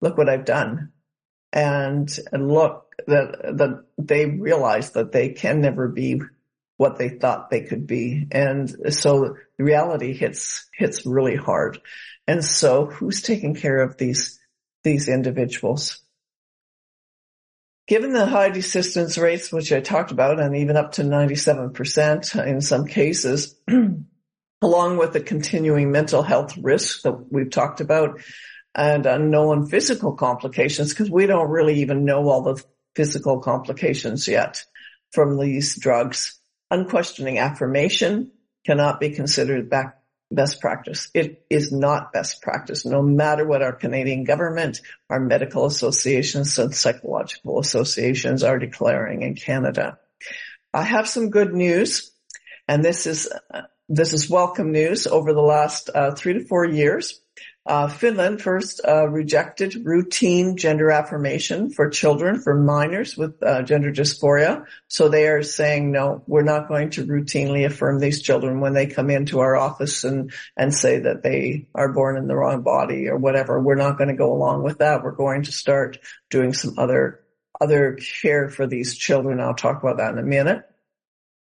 [0.00, 0.92] look what I've done.
[1.52, 6.20] And, and look that, that they realize that they can never be
[6.76, 8.26] what they thought they could be.
[8.30, 11.80] And so the reality hits, hits really hard.
[12.26, 14.38] And so who's taking care of these,
[14.84, 16.02] these individuals?
[17.88, 22.60] Given the high desistance rates, which I talked about, and even up to 97% in
[22.60, 23.54] some cases,
[24.62, 28.20] along with the continuing mental health risks that we've talked about
[28.74, 32.62] and unknown physical complications, because we don't really even know all the
[32.96, 34.64] physical complications yet
[35.12, 36.40] from these drugs.
[36.70, 38.32] Unquestioning affirmation
[38.64, 39.98] cannot be considered back
[40.30, 41.08] best practice.
[41.14, 46.74] It is not best practice, no matter what our Canadian government, our medical associations and
[46.74, 49.98] psychological associations are declaring in Canada.
[50.74, 52.10] I have some good news,
[52.66, 53.28] and this is
[53.88, 55.06] this is welcome news.
[55.06, 57.20] Over the last uh, three to four years,
[57.66, 63.90] uh, Finland first uh, rejected routine gender affirmation for children, for minors with uh, gender
[63.90, 64.64] dysphoria.
[64.86, 68.86] So they are saying, no, we're not going to routinely affirm these children when they
[68.86, 73.08] come into our office and, and say that they are born in the wrong body
[73.08, 73.60] or whatever.
[73.60, 75.02] We're not going to go along with that.
[75.02, 75.98] We're going to start
[76.30, 77.20] doing some other,
[77.60, 79.40] other care for these children.
[79.40, 80.62] I'll talk about that in a minute.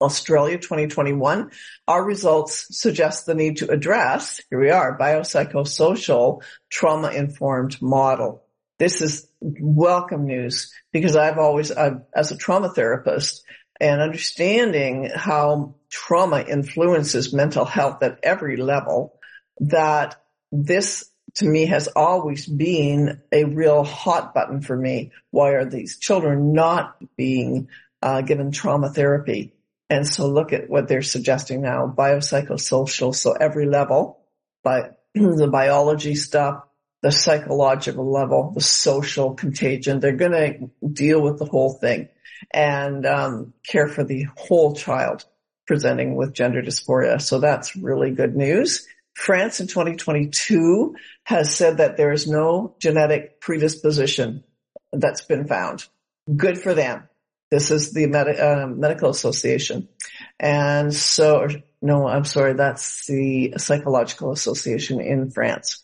[0.04, 1.52] Australia 2021,
[1.88, 8.44] our results suggest the need to address, here we are, biopsychosocial trauma informed model.
[8.80, 13.44] This is welcome news because I've always, I've, as a trauma therapist
[13.80, 19.20] and understanding how trauma influences mental health at every level,
[19.60, 25.12] that this to me has always been a real hot button for me.
[25.32, 27.70] Why are these children not being
[28.02, 29.54] uh, given trauma therapy?
[29.94, 33.14] And so look at what they're suggesting now, biopsychosocial.
[33.14, 34.26] So every level,
[35.14, 36.64] the biology stuff,
[37.04, 42.10] the psychological level, the social contagion, they're going to deal with the whole thing
[42.52, 45.26] and um, care for the whole child
[45.68, 47.22] presenting with gender dysphoria.
[47.22, 48.88] So that's really good news.
[49.14, 54.44] France in 2022 has said that there is no genetic predisposition
[54.92, 55.86] that's been found.
[56.36, 57.08] Good for them.
[57.54, 59.88] This is the Medi- uh, Medical Association.
[60.40, 61.48] And so,
[61.84, 65.84] no, I'm sorry, that's the Psychological Association in France.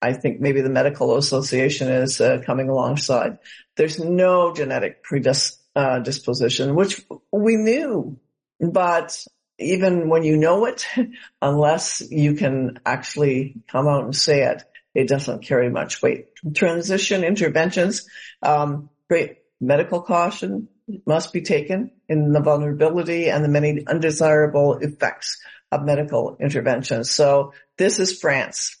[0.00, 3.38] I think maybe the Medical Association is uh, coming alongside.
[3.74, 8.20] There's no genetic predisposition, uh, which we knew,
[8.60, 9.26] but
[9.58, 10.86] even when you know it,
[11.42, 14.62] unless you can actually come out and say it,
[14.94, 16.28] it doesn't carry much weight.
[16.54, 18.06] Transition interventions,
[18.40, 20.68] um, great medical caution,
[21.06, 25.38] must be taken in the vulnerability and the many undesirable effects
[25.70, 27.10] of medical interventions.
[27.10, 28.76] So this is France.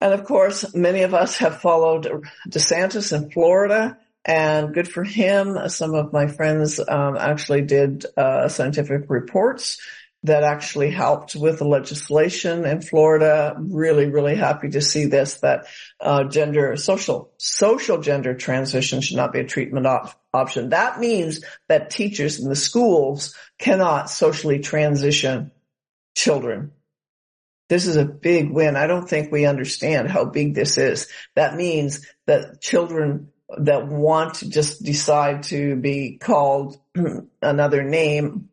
[0.00, 5.68] And of course, many of us have followed DeSantis in Florida and good for him.
[5.68, 9.78] Some of my friends um, actually did uh, scientific reports
[10.24, 13.54] that actually helped with the legislation in Florida.
[13.58, 15.66] Really, really happy to see this, that
[16.00, 20.70] uh, gender, social, social gender transition should not be a treatment op- option.
[20.70, 25.52] That means that teachers in the schools cannot socially transition
[26.16, 26.72] children.
[27.68, 28.76] This is a big win.
[28.76, 31.06] I don't think we understand how big this is.
[31.34, 36.78] That means that children that want to just decide to be called
[37.42, 38.48] another name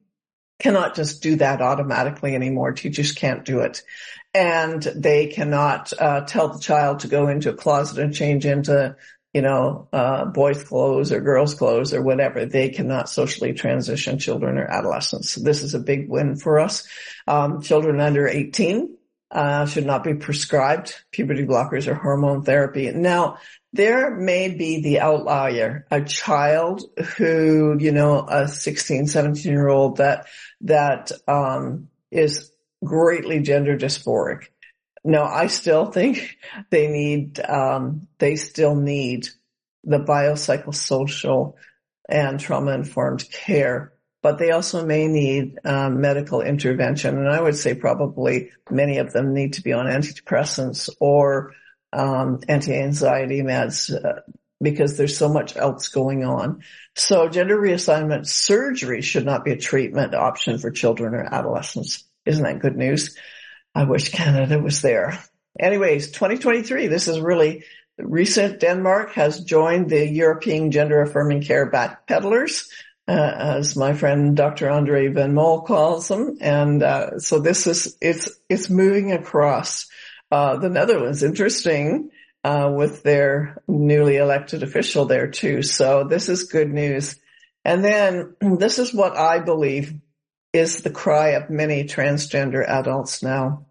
[0.62, 2.72] cannot just do that automatically anymore.
[2.72, 3.82] Teachers can't do it.
[4.34, 8.96] And they cannot uh, tell the child to go into a closet and change into,
[9.34, 12.46] you know, uh, boys' clothes or girls' clothes or whatever.
[12.46, 15.36] They cannot socially transition children or adolescents.
[15.36, 16.88] This is a big win for us.
[17.28, 18.96] Um, children under 18
[19.32, 22.92] uh, should not be prescribed puberty blockers or hormone therapy.
[22.92, 23.38] Now,
[23.74, 26.84] there may be the outlier, a child
[27.18, 30.28] who, you know, a 16, 17 year old that,
[30.62, 32.52] that, um, is
[32.84, 34.48] greatly gender dysphoric.
[35.04, 36.38] No, I still think
[36.70, 39.28] they need, um, they still need
[39.84, 41.54] the biopsychosocial
[42.08, 47.18] and trauma informed care, but they also may need um, medical intervention.
[47.18, 51.54] And I would say probably many of them need to be on antidepressants or
[51.92, 54.22] um, anti-anxiety meds uh,
[54.62, 56.62] because there's so much else going on.
[56.96, 62.04] So gender reassignment surgery should not be a treatment option for children or adolescents.
[62.26, 63.18] Isn't that good news?
[63.74, 65.20] I wish Canada was there.
[65.60, 67.64] Anyways, 2023, this is really
[67.98, 68.60] recent.
[68.60, 72.68] Denmark has joined the European gender affirming care backpedalers.
[73.08, 74.70] Uh, as my friend Dr.
[74.70, 76.38] Andre Van Mol calls them.
[76.40, 79.88] And, uh, so this is, it's, it's moving across
[80.32, 81.24] uh, the Netherlands.
[81.24, 82.12] Interesting
[82.44, 85.62] uh, with their newly elected official there too.
[85.62, 87.20] So this is good news.
[87.66, 89.94] And then this is what I believe
[90.54, 93.66] is the cry of many transgender adults now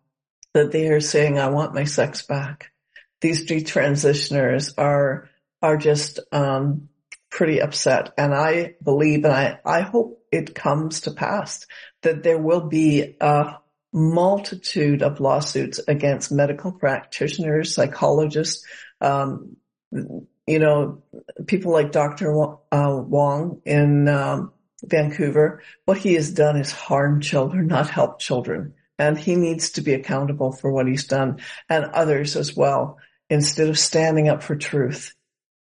[0.54, 2.72] that they are saying, I want my sex back.
[3.20, 5.28] These detransitioners are,
[5.62, 6.88] are just, um,
[7.30, 8.12] pretty upset.
[8.18, 11.66] And I believe and I, I hope it comes to pass
[12.02, 13.56] that there will be a
[13.92, 18.64] multitude of lawsuits against medical practitioners, psychologists,
[19.00, 19.56] um,
[19.92, 21.02] you know,
[21.46, 22.32] people like Dr.
[22.72, 24.52] Uh, Wong in um,
[24.84, 25.62] Vancouver.
[25.84, 28.74] What he has done is harm children, not help children.
[28.98, 32.98] And he needs to be accountable for what he's done and others as well.
[33.28, 35.14] Instead of standing up for truth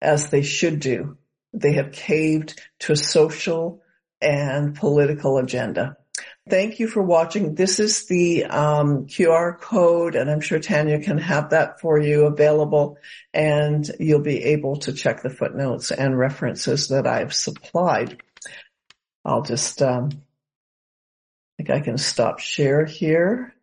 [0.00, 1.16] as they should do,
[1.55, 3.80] they have caved to a social
[4.20, 5.96] and political agenda.
[6.48, 7.55] Thank you for watching.
[7.55, 12.26] This is the um, QR code, and I'm sure Tanya can have that for you
[12.26, 12.98] available,
[13.32, 18.22] and you'll be able to check the footnotes and references that I've supplied.
[19.24, 23.55] I'll just, um, I think I can stop share here.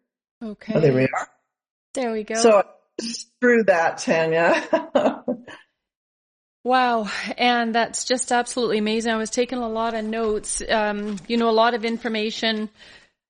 [0.41, 0.73] Okay.
[0.75, 1.27] Oh, there we are.
[1.93, 2.35] There we go.
[2.35, 2.63] So
[3.39, 4.63] through that, Tanya.
[6.63, 7.09] Wow.
[7.37, 9.11] And that's just absolutely amazing.
[9.11, 12.69] I was taking a lot of notes, um, you know, a lot of information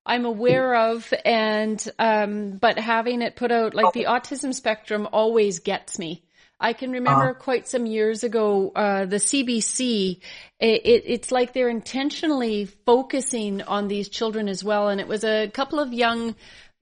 [0.06, 5.60] I'm aware of and, um, but having it put out, like the autism spectrum always
[5.60, 6.24] gets me.
[6.60, 10.20] I can remember uh, quite some years ago, uh, the CBC,
[10.60, 14.90] it, it, it's like they're intentionally focusing on these children as well.
[14.90, 16.36] And it was a couple of young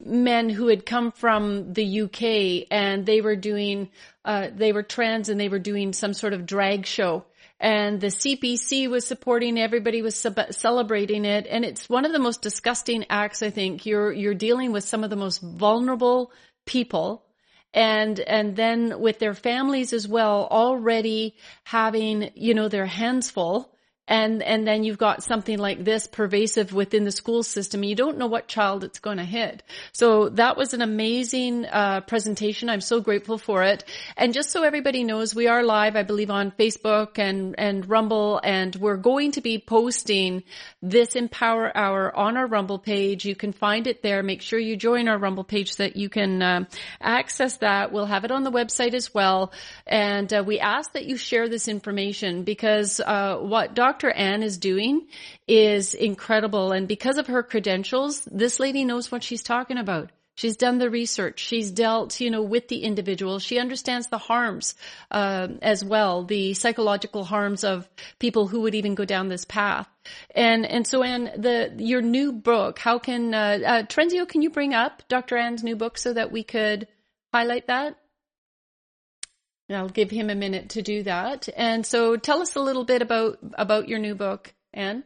[0.04, 3.90] men who had come from the UK and they were doing,
[4.26, 7.26] uh, they were trans and they were doing some sort of drag show.
[7.60, 11.46] And the CBC was supporting, everybody was sub- celebrating it.
[11.50, 13.86] And it's one of the most disgusting acts, I think.
[13.86, 16.32] You're, you're dealing with some of the most vulnerable
[16.66, 17.26] people
[17.74, 23.72] and and then with their families as well already having you know their hands full
[24.10, 28.18] and and then you've got something like this pervasive within the school system you don't
[28.18, 29.64] know what child it's going to hit.
[29.94, 32.70] So that was an amazing uh, presentation.
[32.70, 33.86] I'm so grateful for it.
[34.18, 38.42] And just so everybody knows we are live i believe on facebook and and rumble
[38.44, 40.44] and we're going to be posting
[40.82, 43.26] this empower hour on our rumble page.
[43.26, 44.24] You can find it there.
[44.24, 46.64] Make sure you join our rumble page so that you can uh,
[47.00, 47.92] access that.
[47.92, 49.52] We'll have it on the website as well.
[49.86, 54.12] And uh, we ask that you share this information because uh, what dr Dr.
[54.12, 55.08] Ann is doing
[55.46, 56.72] is incredible.
[56.72, 60.12] And because of her credentials, this lady knows what she's talking about.
[60.36, 61.42] She's done the research.
[61.42, 63.40] She's dealt, you know, with the individual.
[63.40, 64.76] She understands the harms
[65.12, 67.90] uh, as well, the psychological harms of
[68.20, 69.90] people who would even go down this path.
[70.34, 72.80] And and so, Ann, the your new book.
[72.80, 74.26] How can uh, uh, Trenzio?
[74.30, 75.36] Can you bring up Dr.
[75.36, 76.88] Ann's new book so that we could
[77.34, 77.98] highlight that?
[79.70, 81.48] I'll give him a minute to do that.
[81.56, 85.04] And so tell us a little bit about, about your new book, Ann.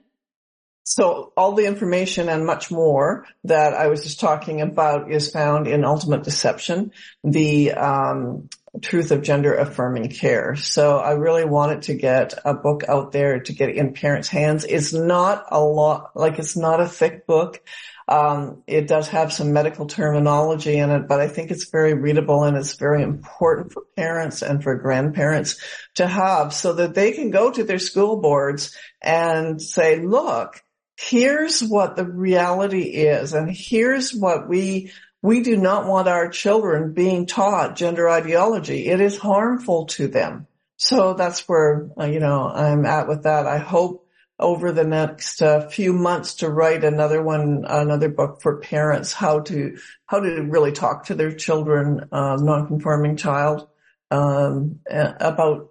[0.85, 5.67] So all the information and much more that I was just talking about is found
[5.67, 6.91] in Ultimate Deception,
[7.23, 8.49] the um,
[8.81, 10.55] truth of gender affirming care.
[10.55, 14.65] So I really wanted to get a book out there to get in parents' hands.
[14.65, 17.61] It's not a lot, like it's not a thick book.
[18.07, 22.43] Um, it does have some medical terminology in it, but I think it's very readable
[22.43, 25.61] and it's very important for parents and for grandparents
[25.95, 30.61] to have so that they can go to their school boards and say, look,
[30.97, 34.91] here's what the reality is and here's what we
[35.21, 38.87] we do not want our children being taught gender ideology.
[38.87, 40.47] It is harmful to them.
[40.75, 43.47] So that's where, uh, you know, I'm at with that.
[43.47, 44.02] I hope
[44.39, 49.41] over the next uh, few months to write another one, another book for parents, how
[49.41, 53.67] to, how to really talk to their children, uh, non-conforming child,
[54.11, 55.69] um, about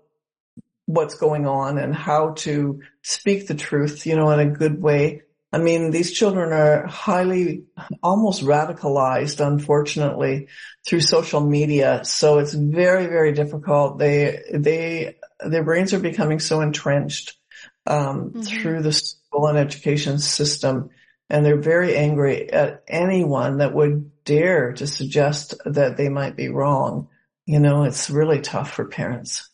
[0.87, 5.23] what's going on and how to speak the truth, you know, in a good way
[5.53, 7.65] I mean, these children are highly,
[8.03, 10.49] almost radicalized, unfortunately,
[10.87, 12.05] through social media.
[12.05, 13.99] So it's very, very difficult.
[13.99, 17.37] They, they, their brains are becoming so entrenched,
[17.87, 18.43] um, mm-hmm.
[18.43, 20.91] through the school and education system.
[21.29, 26.49] And they're very angry at anyone that would dare to suggest that they might be
[26.49, 27.09] wrong.
[27.47, 29.49] You know, it's really tough for parents.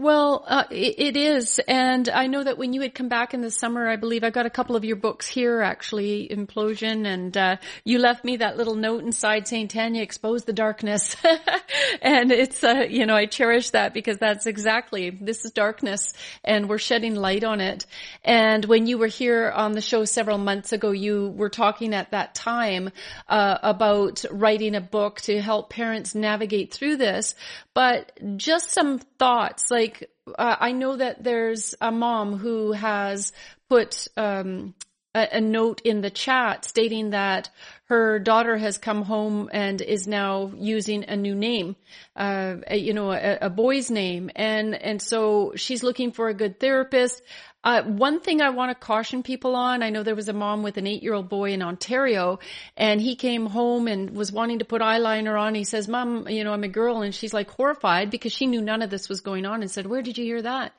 [0.00, 1.60] Well, uh, it, it is.
[1.66, 4.30] And I know that when you had come back in the summer, I believe I
[4.30, 8.56] got a couple of your books here, actually, Implosion, and, uh, you left me that
[8.56, 11.16] little note inside saying, Tanya, expose the darkness.
[12.00, 16.12] and it's, uh, you know, I cherish that because that's exactly, this is darkness
[16.44, 17.84] and we're shedding light on it.
[18.22, 22.12] And when you were here on the show several months ago, you were talking at
[22.12, 22.90] that time,
[23.28, 27.34] uh, about writing a book to help parents navigate through this.
[27.74, 29.87] But just some thoughts, like,
[30.26, 33.32] uh, I know that there's a mom who has
[33.68, 34.74] put, um,
[35.14, 37.50] a, a note in the chat stating that
[37.84, 41.76] her daughter has come home and is now using a new name,
[42.14, 44.30] uh, you know, a, a, boy's name.
[44.36, 47.22] And, and so she's looking for a good therapist.
[47.68, 50.62] Uh, one thing I want to caution people on, I know there was a mom
[50.62, 52.38] with an eight year old boy in Ontario
[52.78, 55.54] and he came home and was wanting to put eyeliner on.
[55.54, 57.02] He says, mom, you know, I'm a girl.
[57.02, 59.86] And she's like horrified because she knew none of this was going on and said,
[59.86, 60.72] where did you hear that?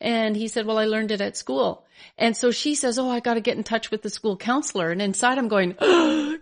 [0.00, 1.84] And he said, well, I learned it at school.
[2.16, 4.92] And so she says, oh, I got to get in touch with the school counselor.
[4.92, 5.74] And inside I'm going,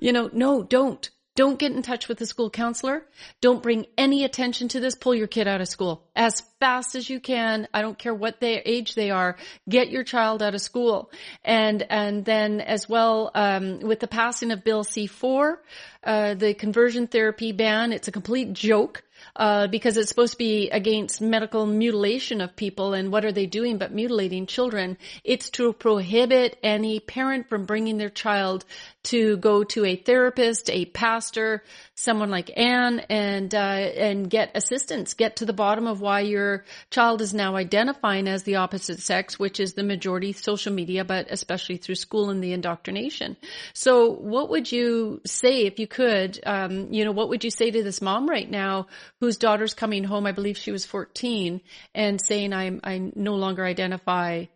[0.01, 1.09] you know, no, don't.
[1.37, 3.05] Don't get in touch with the school counselor.
[3.41, 4.95] Don't bring any attention to this.
[4.95, 7.67] Pull your kid out of school as fast as you can.
[7.75, 9.37] I don't care what their age they are.
[9.69, 11.11] Get your child out of school.
[11.45, 15.57] And, and then as well, um, with the passing of Bill C4,
[16.05, 19.03] uh, the conversion therapy ban, it's a complete joke
[19.37, 22.95] uh, because it's supposed to be against medical mutilation of people.
[22.95, 24.97] And what are they doing but mutilating children?
[25.25, 28.65] It's to prohibit any parent from bringing their child
[29.05, 31.63] to go to a therapist, a pastor,
[31.95, 36.65] someone like Ann, and uh, and get assistance, get to the bottom of why your
[36.91, 41.27] child is now identifying as the opposite sex, which is the majority social media, but
[41.31, 43.37] especially through school and the indoctrination.
[43.73, 46.41] So, what would you say if you could?
[46.45, 48.89] Um, you know, what would you say to this mom right now
[49.21, 50.27] whose daughter's coming home?
[50.27, 51.61] I believe she was 14
[51.95, 54.47] and saying, "I I no longer identify."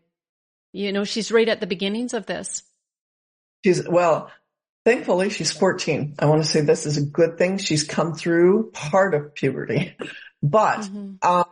[0.73, 2.63] You know, she's right at the beginnings of this.
[3.65, 4.31] She's well,
[4.89, 6.15] thankfully she's 14.
[6.19, 7.59] I want to say this is a good thing.
[7.59, 9.95] She's come through part of puberty,
[10.43, 11.17] but, mm-hmm.
[11.29, 11.45] um,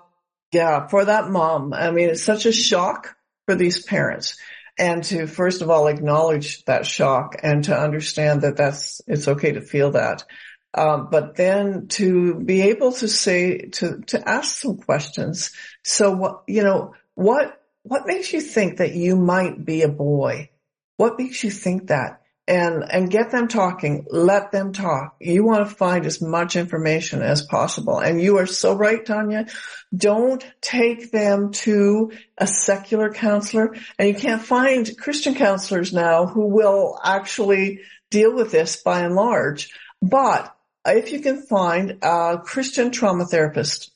[0.53, 3.15] yeah, for that mom, I mean, it's such a shock
[3.45, 4.39] for these parents
[4.79, 9.53] and to first of all acknowledge that shock and to understand that that's, it's okay
[9.53, 10.25] to feel that.
[10.73, 15.53] Um, but then to be able to say, to, to ask some questions.
[15.85, 20.51] So what, you know, what, what makes you think that you might be a boy?
[20.97, 22.23] What makes you think that?
[22.49, 24.07] And, and get them talking.
[24.09, 25.17] Let them talk.
[25.21, 27.99] You want to find as much information as possible.
[27.99, 29.47] And you are so right, Tanya.
[29.95, 33.75] Don't take them to a secular counselor.
[33.99, 37.81] And you can't find Christian counselors now who will actually
[38.11, 39.73] deal with this by and large.
[40.01, 40.55] But
[40.87, 43.91] if you can find a Christian trauma therapist,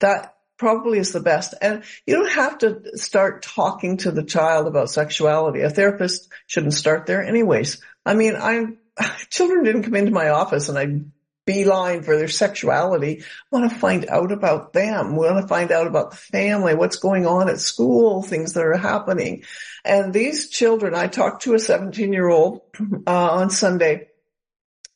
[0.00, 1.54] that probably is the best.
[1.62, 5.60] And you don't have to start talking to the child about sexuality.
[5.62, 7.80] A therapist shouldn't start there anyways.
[8.04, 8.66] I mean, I,
[9.30, 11.00] children didn't come into my office and I
[11.46, 13.22] beeline for their sexuality.
[13.22, 15.16] I want to find out about them.
[15.16, 18.66] We want to find out about the family, what's going on at school, things that
[18.66, 19.44] are happening.
[19.82, 22.60] And these children, I talked to a 17 year old
[23.06, 24.08] uh, on Sunday,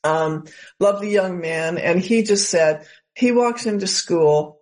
[0.03, 0.45] um,
[0.79, 2.85] lovely young man, and he just said
[3.15, 4.59] he walks into school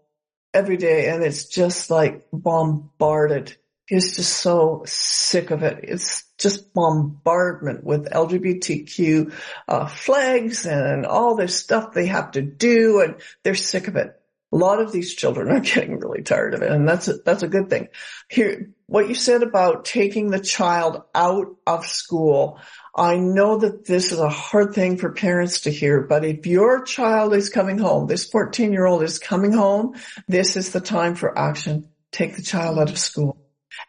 [0.54, 3.56] every day and it's just like bombarded.
[3.88, 5.80] He's just so sick of it.
[5.84, 9.34] It's just bombardment with LGBTQ
[9.68, 14.18] uh, flags and all this stuff they have to do, and they're sick of it.
[14.54, 17.44] A lot of these children are getting really tired of it, and that's a, that's
[17.44, 17.88] a good thing.
[18.30, 22.60] Here, what you said about taking the child out of school,
[22.94, 26.84] I know that this is a hard thing for parents to hear, but if your
[26.84, 29.96] child is coming home, this 14 year old is coming home,
[30.28, 31.90] this is the time for action.
[32.12, 33.38] Take the child out of school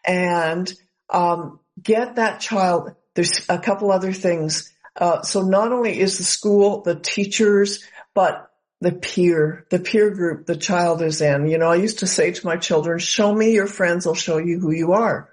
[0.05, 0.72] and,
[1.11, 2.94] um, get that child.
[3.14, 4.72] There's a couple other things.
[4.94, 7.82] Uh, so not only is the school, the teachers,
[8.14, 8.50] but
[8.80, 11.48] the peer, the peer group the child is in.
[11.48, 14.38] You know, I used to say to my children, show me your friends, I'll show
[14.38, 15.31] you who you are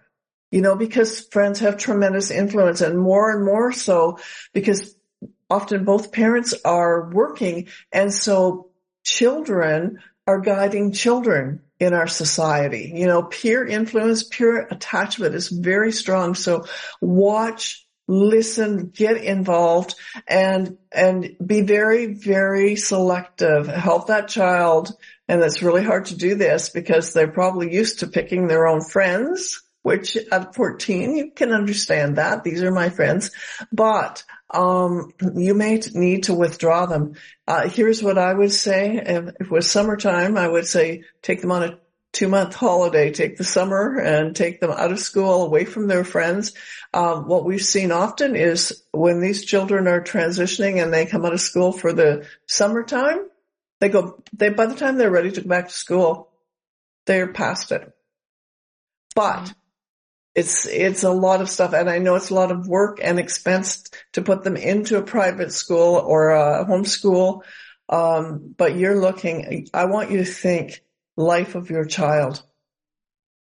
[0.51, 4.19] you know, because friends have tremendous influence and more and more so
[4.53, 4.95] because
[5.49, 8.69] often both parents are working and so
[9.03, 12.91] children are guiding children in our society.
[12.95, 16.35] You know, peer influence, peer attachment is very strong.
[16.35, 16.65] So
[17.01, 19.95] watch, listen, get involved
[20.27, 23.67] and, and be very, very selective.
[23.67, 24.91] Help that child.
[25.27, 28.81] And it's really hard to do this because they're probably used to picking their own
[28.81, 32.43] friends which at 14 you can understand that.
[32.43, 33.31] These are my friends,
[33.71, 37.15] but um, you may need to withdraw them.
[37.47, 38.97] Uh, here's what I would say.
[38.97, 41.79] If it was summertime, I would say take them on a
[42.13, 46.03] two month holiday, take the summer and take them out of school away from their
[46.03, 46.53] friends.
[46.93, 51.33] Um, what we've seen often is when these children are transitioning and they come out
[51.33, 53.27] of school for the summertime,
[53.79, 56.29] they go, they, by the time they're ready to go back to school,
[57.07, 57.91] they're past it.
[59.15, 59.51] But
[60.39, 63.19] it's, it's a lot of stuff and I know it's a lot of work and
[63.19, 63.83] expense
[64.13, 67.41] to put them into a private school or a homeschool.
[67.89, 70.81] Um, but you're looking, I want you to think
[71.17, 72.41] life of your child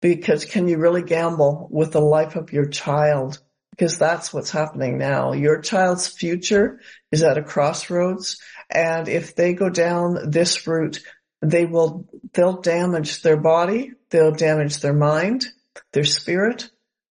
[0.01, 3.41] because can you really gamble with the life of your child?
[3.71, 5.33] Because that's what's happening now.
[5.33, 6.79] Your child's future
[7.11, 8.39] is at a crossroads.
[8.69, 11.01] And if they go down this route,
[11.41, 13.91] they will, they'll damage their body.
[14.11, 15.45] They'll damage their mind,
[15.91, 16.69] their spirit,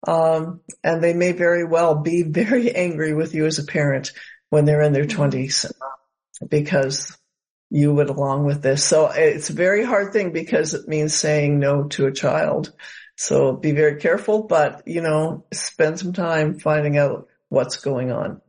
[0.07, 4.13] um, and they may very well be very angry with you as a parent
[4.51, 5.17] when they're in their mm-hmm.
[5.17, 5.67] twenties
[6.49, 7.17] because
[7.71, 8.83] you went along with this.
[8.85, 12.73] So it's a very hard thing because it means saying no to a child.
[13.17, 18.41] So be very careful, but you know, spend some time finding out what's going on.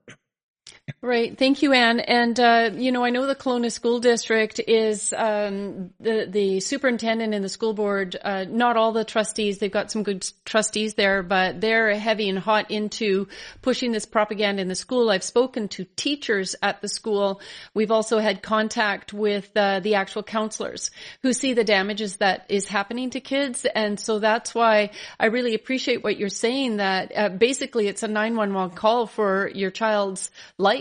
[1.02, 1.38] Right.
[1.38, 2.00] Thank you, Ann.
[2.00, 7.34] And, uh, you know, I know the Kelowna School District is, um, the, the superintendent
[7.34, 11.24] and the school board, uh, not all the trustees, they've got some good trustees there,
[11.24, 13.28] but they're heavy and hot into
[13.62, 15.10] pushing this propaganda in the school.
[15.10, 17.42] I've spoken to teachers at the school.
[17.74, 20.92] We've also had contact with, uh, the actual counselors
[21.24, 23.66] who see the damages that is happening to kids.
[23.66, 28.08] And so that's why I really appreciate what you're saying that, uh, basically it's a
[28.08, 30.79] 911 call for your child's life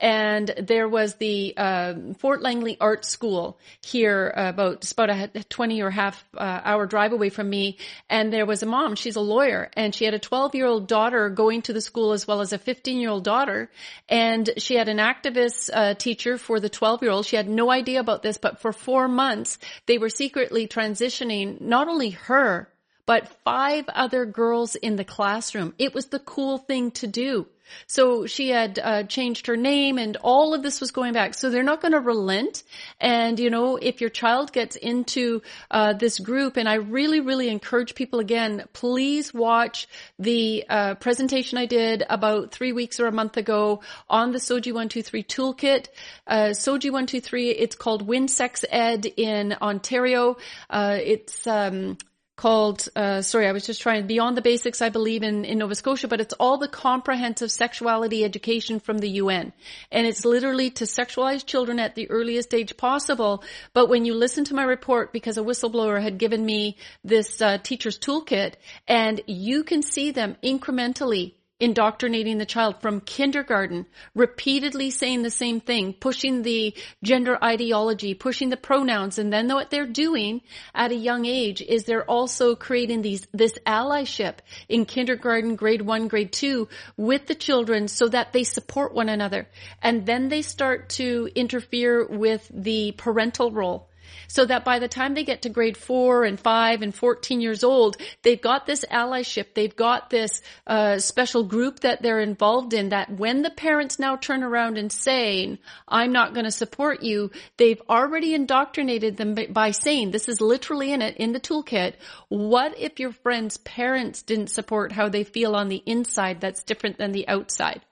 [0.00, 5.82] and there was the uh, Fort Langley Art School here, uh, about about a twenty
[5.82, 7.78] or half uh, hour drive away from me.
[8.08, 10.86] And there was a mom; she's a lawyer, and she had a twelve year old
[10.86, 13.70] daughter going to the school as well as a fifteen year old daughter.
[14.08, 17.26] And she had an activist uh, teacher for the twelve year old.
[17.26, 21.88] She had no idea about this, but for four months they were secretly transitioning not
[21.88, 22.71] only her
[23.06, 25.74] but five other girls in the classroom.
[25.78, 27.46] It was the cool thing to do.
[27.86, 31.34] So she had uh, changed her name and all of this was going back.
[31.34, 32.62] So they're not going to relent.
[33.00, 37.48] And, you know, if your child gets into uh, this group, and I really, really
[37.48, 39.88] encourage people again, please watch
[40.18, 44.72] the uh, presentation I did about three weeks or a month ago on the SOGI
[44.72, 45.86] 123 toolkit.
[46.26, 50.36] Uh, SOGI 123, it's called Win Sex Ed in Ontario.
[50.68, 51.96] Uh, it's, um,
[52.42, 55.76] called, uh, sorry, I was just trying, Beyond the Basics, I believe, in, in Nova
[55.76, 59.52] Scotia, but it's all the comprehensive sexuality education from the UN.
[59.92, 63.44] And it's literally to sexualize children at the earliest age possible.
[63.74, 67.58] But when you listen to my report, because a whistleblower had given me this uh,
[67.58, 68.54] teacher's toolkit,
[68.88, 73.86] and you can see them incrementally indoctrinating the child from kindergarten,
[74.16, 79.16] repeatedly saying the same thing, pushing the gender ideology, pushing the pronouns.
[79.16, 80.40] And then what they're doing
[80.74, 84.38] at a young age is they're also creating these, this allyship
[84.68, 89.46] in kindergarten, grade one, grade two with the children so that they support one another.
[89.80, 93.88] And then they start to interfere with the parental role
[94.28, 97.64] so that by the time they get to grade four and five and 14 years
[97.64, 99.54] old, they've got this allyship.
[99.54, 104.16] They've got this uh, special group that they're involved in that when the parents now
[104.16, 105.58] turn around and saying,
[105.88, 110.92] I'm not going to support you, they've already indoctrinated them by saying, this is literally
[110.92, 111.94] in it, in the toolkit.
[112.28, 116.98] What if your friend's parents didn't support how they feel on the inside that's different
[116.98, 117.82] than the outside?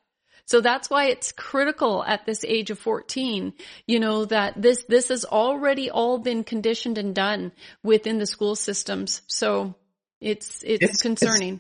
[0.47, 3.53] So that's why it's critical at this age of 14,
[3.87, 8.57] you know, that this, this has already all been conditioned and done within the school
[8.57, 9.23] systems.
[9.27, 9.75] So
[10.21, 11.55] it's, it's, it's concerning.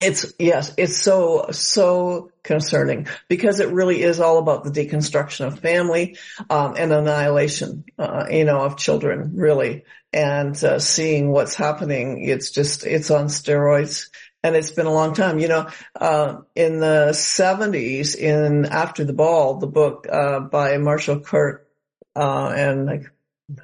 [0.00, 5.46] It's, it's, yes, it's so, so concerning because it really is all about the deconstruction
[5.46, 6.18] of family,
[6.50, 9.84] um, and annihilation, uh, you know, of children really.
[10.12, 14.10] And, uh, seeing what's happening, it's just, it's on steroids
[14.44, 15.40] and it's been a long time.
[15.40, 15.68] You know,
[16.00, 21.66] uh, in the seventies, in After the Ball, the book, uh, by Marshall Kirk,
[22.14, 23.10] uh, and like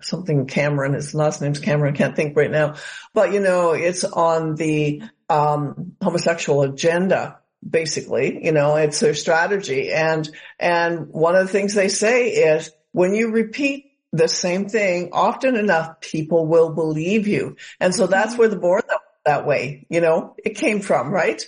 [0.00, 2.74] something Cameron, his last name's Cameron, I can't think right now,
[3.14, 7.36] but you know, it's on the, um, homosexual agenda.
[7.68, 9.92] Basically, you know, it's their strategy.
[9.92, 10.26] And,
[10.58, 15.56] and one of the things they say is when you repeat the same thing often
[15.56, 17.56] enough, people will believe you.
[17.78, 18.84] And so that's where the board
[19.30, 19.86] that way.
[19.88, 21.40] You know, it came from, right?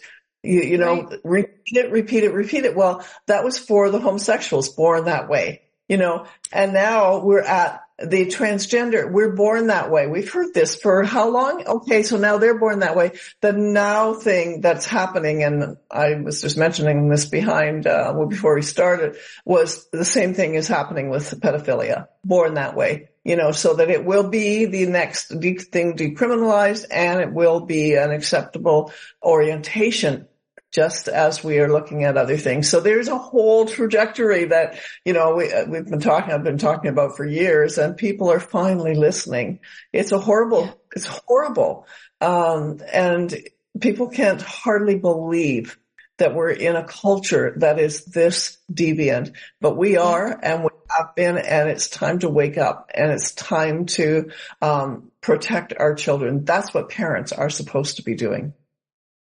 [0.43, 1.21] You, you know, right.
[1.25, 2.77] repeat it, repeat it, repeat it.
[2.77, 7.81] Well, that was for the homosexuals born that way, you know, and now we're at
[7.99, 9.11] the transgender.
[9.11, 10.07] We're born that way.
[10.07, 11.65] We've heard this for how long?
[11.67, 12.03] Okay.
[12.03, 13.13] So now they're born that way.
[13.41, 18.63] The now thing that's happening, and I was just mentioning this behind, uh, before we
[18.63, 23.75] started was the same thing is happening with pedophilia, born that way you know, so
[23.75, 28.93] that it will be the next thing decriminalized and it will be an acceptable
[29.23, 30.27] orientation
[30.73, 32.69] just as we are looking at other things.
[32.69, 36.59] So there's a whole trajectory that, you know, we, uh, we've been talking, I've been
[36.59, 39.61] talking about for years and people are finally listening.
[39.93, 41.87] It's a horrible, it's horrible.
[42.23, 43.35] Um, and
[43.79, 45.79] people can't hardly believe
[46.17, 51.15] that we're in a culture that is this deviant, but we are and we have
[51.15, 54.31] been and it's time to wake up and it's time to
[54.61, 56.45] um, protect our children.
[56.45, 58.55] That's what parents are supposed to be doing.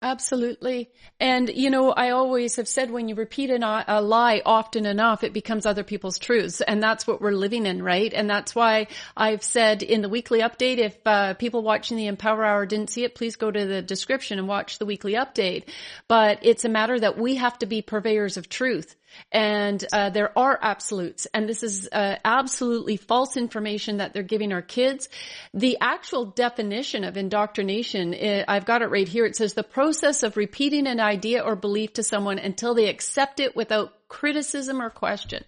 [0.03, 0.89] Absolutely.
[1.19, 5.23] And, you know, I always have said when you repeat an, a lie often enough,
[5.23, 6.63] it becomes other people's truths.
[6.63, 8.11] And that's what we're living in, right?
[8.15, 12.47] And that's why I've said in the weekly update, if uh, people watching the Empower
[12.47, 15.65] Hour didn't see it, please go to the description and watch the weekly update.
[16.09, 18.97] But it's a matter that we have to be purveyors of truth.
[19.33, 24.53] And uh, there are absolutes, and this is uh, absolutely false information that they're giving
[24.53, 25.09] our kids.
[25.55, 29.25] The actual definition of indoctrination, uh, I've got it right here.
[29.27, 33.41] It says the process of repeating an idea or belief to someone until they accept
[33.41, 35.45] it without criticism or question.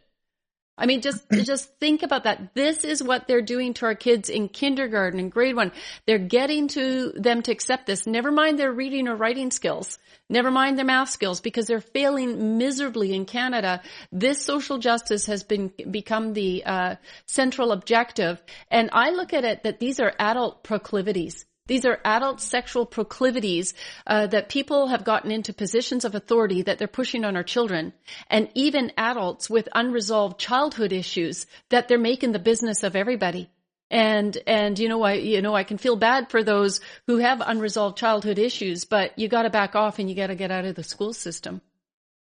[0.77, 2.55] I mean, just, just think about that.
[2.55, 5.73] This is what they're doing to our kids in kindergarten and grade one.
[6.07, 8.07] They're getting to them to accept this.
[8.07, 9.99] Never mind their reading or writing skills.
[10.29, 13.83] Never mind their math skills because they're failing miserably in Canada.
[14.11, 16.97] This social justice has been, become the, uh,
[17.27, 18.43] central objective.
[18.71, 21.45] And I look at it that these are adult proclivities.
[21.67, 23.75] These are adult sexual proclivities
[24.07, 27.93] uh, that people have gotten into positions of authority that they're pushing on our children,
[28.29, 33.49] and even adults with unresolved childhood issues that they're making the business of everybody.
[33.93, 37.41] And and you know I you know I can feel bad for those who have
[37.41, 40.65] unresolved childhood issues, but you got to back off and you got to get out
[40.65, 41.61] of the school system.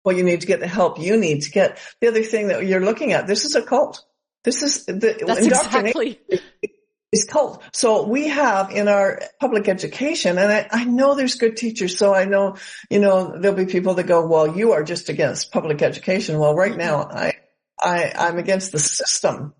[0.04, 1.78] Well, you need to get the help you need to get.
[2.00, 4.04] The other thing that you're looking at, this is a cult.
[4.44, 6.20] This is the That's exactly
[7.14, 7.62] is cult.
[7.72, 12.12] So we have in our public education, and I, I, know there's good teachers, so
[12.12, 12.56] I know,
[12.90, 16.38] you know, there'll be people that go, well, you are just against public education.
[16.38, 16.80] Well, right mm-hmm.
[16.80, 17.34] now I,
[17.80, 19.54] I, I'm against the system,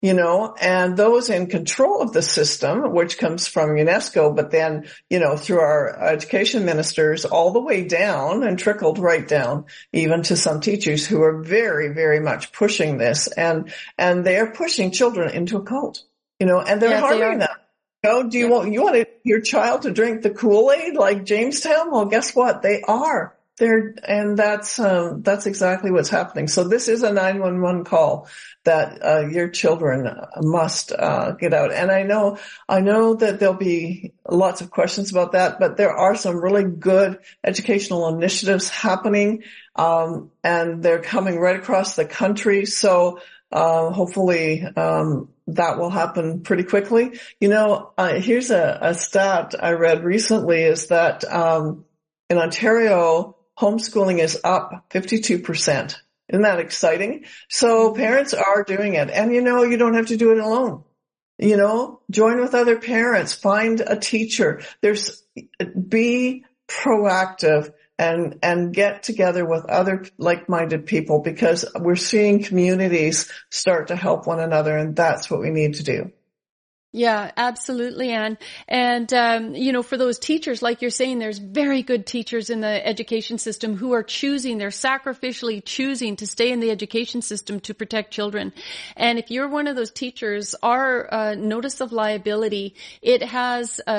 [0.00, 4.88] you know, and those in control of the system, which comes from UNESCO, but then,
[5.08, 10.22] you know, through our education ministers all the way down and trickled right down even
[10.22, 15.30] to some teachers who are very, very much pushing this and, and they're pushing children
[15.30, 16.04] into a cult
[16.40, 17.56] you know, and they're harming they them.
[18.02, 18.50] You know, do you yeah.
[18.50, 21.92] want, you want your child to drink the Kool-Aid like Jonestown?
[21.92, 22.62] Well, guess what?
[22.62, 23.36] They are.
[23.60, 26.48] They're, and that's, um, that's exactly what's happening.
[26.48, 28.26] So this is a 911 call
[28.64, 30.08] that, uh, your children
[30.38, 31.70] must, uh, get out.
[31.70, 35.92] And I know, I know that there'll be lots of questions about that, but there
[35.92, 39.42] are some really good educational initiatives happening,
[39.76, 42.64] um, and they're coming right across the country.
[42.64, 43.20] So,
[43.52, 47.20] uh, hopefully, um, that will happen pretty quickly.
[47.38, 51.84] You know, uh, here's a, a, stat I read recently is that um,
[52.30, 55.94] in Ontario, homeschooling is up 52%.
[56.28, 57.24] Isn't that exciting?
[57.48, 59.10] So parents are doing it.
[59.10, 60.84] And you know, you don't have to do it alone.
[61.38, 64.62] You know, join with other parents, find a teacher.
[64.82, 65.22] There's,
[65.88, 73.88] be proactive and, and get together with other like-minded people because we're seeing communities start
[73.88, 76.12] to help one another and that's what we need to do.
[76.92, 78.36] Yeah, absolutely, Ann.
[78.66, 82.60] And, um, you know, for those teachers, like you're saying, there's very good teachers in
[82.62, 87.60] the education system who are choosing, they're sacrificially choosing to stay in the education system
[87.60, 88.52] to protect children.
[88.96, 93.92] And if you're one of those teachers, our uh, notice of liability, it has a,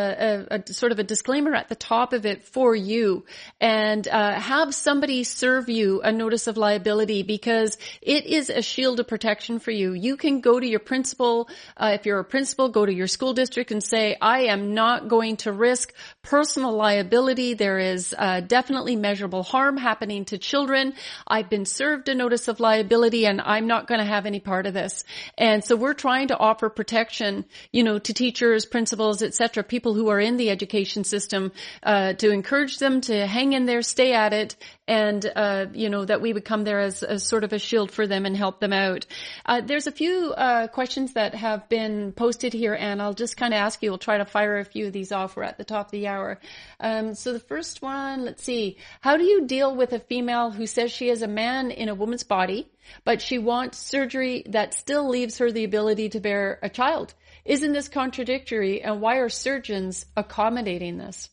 [0.52, 3.24] a, a, sort of a disclaimer at the top of it for you.
[3.62, 9.00] And uh, have somebody serve you a notice of liability because it is a shield
[9.00, 9.94] of protection for you.
[9.94, 13.08] You can go to your principal, uh, if you're a principal, go go to your
[13.08, 17.54] school district and say, I am not going to risk personal liability.
[17.54, 20.94] There is uh, definitely measurable harm happening to children.
[21.28, 24.66] I've been served a notice of liability and I'm not going to have any part
[24.66, 25.04] of this.
[25.38, 30.10] And so we're trying to offer protection, you know, to teachers, principals, etc., people who
[30.10, 31.52] are in the education system,
[31.84, 34.56] uh, to encourage them to hang in there, stay at it,
[34.92, 38.08] and uh, you know that we would come there as, sort of a shield for
[38.08, 39.06] them and help them out.
[39.46, 43.54] Uh, there's a few uh, questions that have been posted here, and I'll just kind
[43.54, 43.92] of ask you.
[43.92, 45.36] We'll try to fire a few of these off.
[45.36, 46.40] We're at the top of the hour.
[46.80, 48.78] Um, so the first one, let's see.
[49.02, 51.96] How do you deal with a female who says she is a man in a
[51.96, 52.70] woman's body,
[53.04, 57.14] but she wants surgery that still leaves her the ability to bear a child?
[57.46, 58.82] Isn't this contradictory?
[58.82, 61.30] And why are surgeons accommodating this?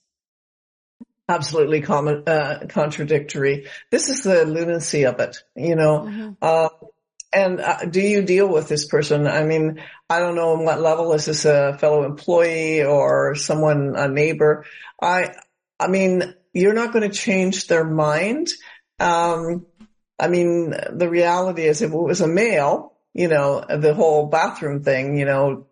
[1.28, 3.66] absolutely com- uh, contradictory.
[3.91, 6.01] This is the lunacy of it, you know.
[6.01, 6.30] Mm-hmm.
[6.41, 6.68] Uh,
[7.33, 9.26] and uh, do you deal with this person?
[9.26, 13.95] I mean, I don't know on what level is this a fellow employee or someone,
[13.97, 14.64] a neighbor?
[15.01, 15.35] I,
[15.79, 18.49] I mean, you're not going to change their mind.
[18.99, 19.66] Um,
[20.18, 24.83] I mean, the reality is if it was a male, you know, the whole bathroom
[24.83, 25.66] thing, you know,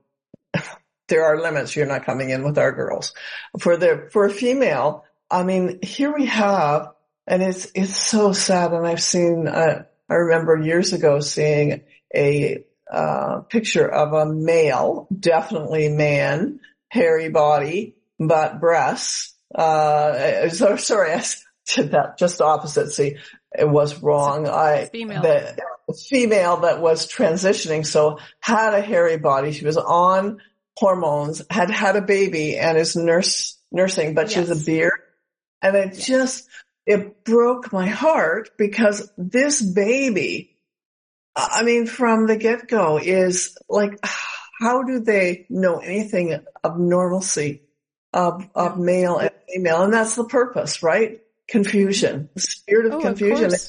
[1.09, 1.75] there are limits.
[1.75, 3.15] You're not coming in with our girls.
[3.61, 6.93] For the, for a female, I mean, here we have,
[7.27, 8.73] and it's, it's so sad.
[8.73, 11.83] And I've seen, uh, I remember years ago seeing
[12.15, 19.35] a, uh, picture of a male, definitely man, hairy body, but breasts.
[19.55, 21.25] Uh, so, sorry, I
[21.67, 22.93] did that just opposite.
[22.93, 23.17] See,
[23.57, 24.47] it was wrong.
[24.49, 25.23] I, female.
[25.23, 25.57] The
[26.09, 27.87] female that was transitioning.
[27.87, 29.53] So had a hairy body.
[29.53, 30.41] She was on
[30.77, 34.33] hormones, had had a baby and is nurse, nursing, but yes.
[34.33, 35.01] she has a beard
[35.63, 36.49] and it just,
[36.87, 40.57] it broke my heart because this baby,
[41.35, 43.99] I mean, from the get go is like,
[44.61, 47.63] how do they know anything of normalcy
[48.13, 49.83] of, of male and female?
[49.83, 51.21] And that's the purpose, right?
[51.49, 53.47] Confusion, the spirit of oh, confusion.
[53.47, 53.61] Of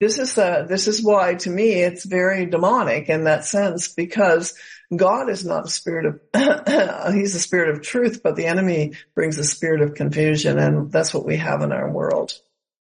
[0.00, 4.54] this is uh, this is why to me it's very demonic in that sense because
[4.94, 6.20] God is not a spirit of,
[7.14, 11.12] he's a spirit of truth, but the enemy brings a spirit of confusion and that's
[11.12, 12.32] what we have in our world.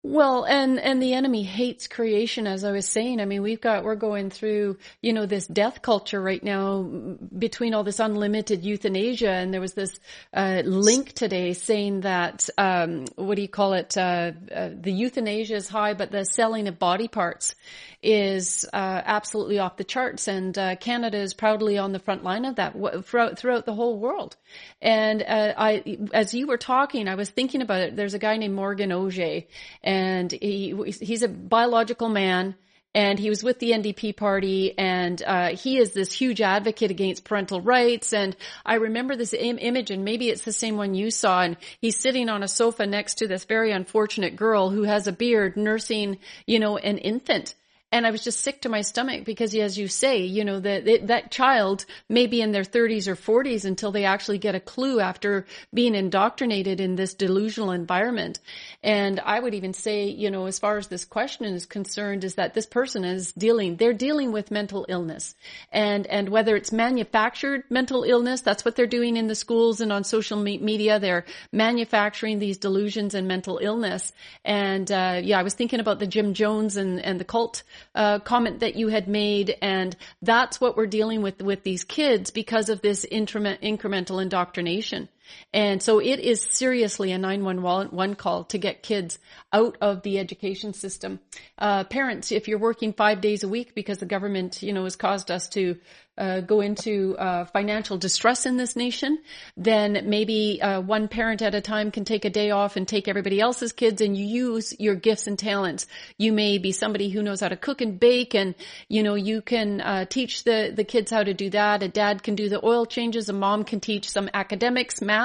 [0.09, 3.21] Well, and, and the enemy hates creation, as I was saying.
[3.21, 7.75] I mean, we've got, we're going through, you know, this death culture right now between
[7.75, 9.29] all this unlimited euthanasia.
[9.29, 9.99] And there was this,
[10.33, 13.97] uh, link today saying that, um, what do you call it?
[13.97, 17.57] Uh, uh, the euthanasia is high, but the selling of body parts
[18.01, 20.29] is, uh, absolutely off the charts.
[20.29, 22.75] And, uh, Canada is proudly on the front line of that
[23.07, 24.37] throughout, throughout the whole world.
[24.81, 27.97] And, uh, I, as you were talking, I was thinking about it.
[27.97, 29.43] There's a guy named Morgan Auger
[29.83, 29.95] and
[30.32, 32.55] he he's a biological man
[32.97, 37.24] and he was with the NDP party and uh, he is this huge advocate against
[37.24, 38.34] parental rights and
[38.64, 42.01] I remember this Im- image and maybe it's the same one you saw and he's
[42.01, 46.18] sitting on a sofa next to this very unfortunate girl who has a beard nursing
[46.47, 47.55] you know an infant
[47.93, 51.07] and I was just sick to my stomach because, as you say, you know, that
[51.07, 54.99] that child may be in their 30s or 40s until they actually get a clue
[54.99, 58.41] after being indoctrinated in this delusional environment.
[58.82, 62.34] And I would even say, you know, as far as this question is concerned, is
[62.34, 65.37] that this person is dealing, they're dealing with mental illness.
[65.70, 69.93] And, and whether it's manufactured mental illness, that's what they're doing in the schools and
[69.93, 70.99] on social media.
[70.99, 74.12] They're manufacturing these delusions and mental illness.
[74.45, 77.62] And, uh, yeah, I was thinking about the Jim Jones and, and the cult
[77.95, 82.31] uh, comment that you had made, and that's what we're dealing with with these kids
[82.31, 85.09] because of this increment, incremental indoctrination.
[85.53, 89.18] And so it is seriously a 911 call to get kids
[89.53, 91.20] out of the education system.
[91.59, 94.97] Uh, parents, if you're working five days a week because the government, you know, has
[94.97, 95.77] caused us to
[96.18, 99.18] uh, go into uh, financial distress in this nation,
[99.57, 103.07] then maybe uh, one parent at a time can take a day off and take
[103.07, 105.87] everybody else's kids and you use your gifts and talents.
[106.16, 108.55] You may be somebody who knows how to cook and bake and,
[108.89, 111.83] you know, you can uh, teach the, the kids how to do that.
[111.83, 113.29] A dad can do the oil changes.
[113.29, 115.16] A mom can teach some academics, math,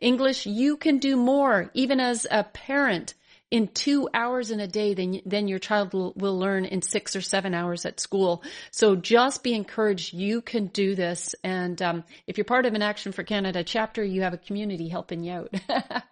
[0.00, 0.46] English.
[0.46, 3.14] You can do more even as a parent
[3.50, 7.14] in two hours in a day than, than your child will, will learn in six
[7.14, 8.42] or seven hours at school.
[8.72, 10.12] So just be encouraged.
[10.12, 11.34] You can do this.
[11.44, 15.32] And, um, if you're part of an Action4Canada chapter, you have a community helping you
[15.32, 15.54] out.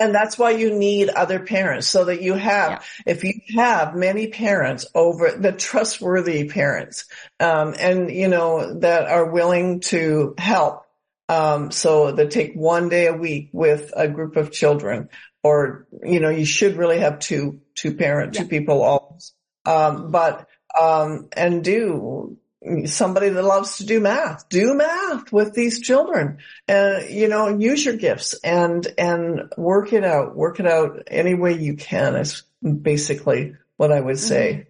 [0.00, 3.12] and that's why you need other parents so that you have, yeah.
[3.12, 7.06] if you have many parents over the trustworthy parents,
[7.40, 10.87] um, and you know, that are willing to help
[11.28, 15.10] um, so they take one day a week with a group of children
[15.42, 18.42] or, you know, you should really have two, two parent, yeah.
[18.42, 19.32] two people always.
[19.64, 20.48] Um, but,
[20.78, 22.38] um, and do
[22.86, 27.84] somebody that loves to do math, do math with these children and, you know, use
[27.84, 32.42] your gifts and, and work it out, work it out any way you can is
[32.62, 34.67] basically what I would say.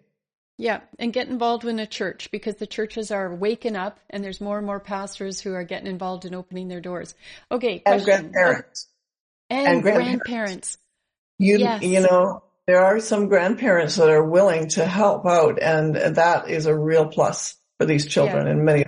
[0.60, 4.40] Yeah, and get involved in a church because the churches are waking up and there's
[4.40, 7.14] more and more pastors who are getting involved in opening their doors.
[7.50, 8.12] Okay, question.
[8.12, 8.88] And grandparents
[9.50, 10.24] and, and grandparents.
[10.24, 10.78] grandparents.
[11.38, 11.82] You, yes.
[11.82, 16.66] you know, there are some grandparents that are willing to help out and that is
[16.66, 18.52] a real plus for these children yeah.
[18.52, 18.84] in many.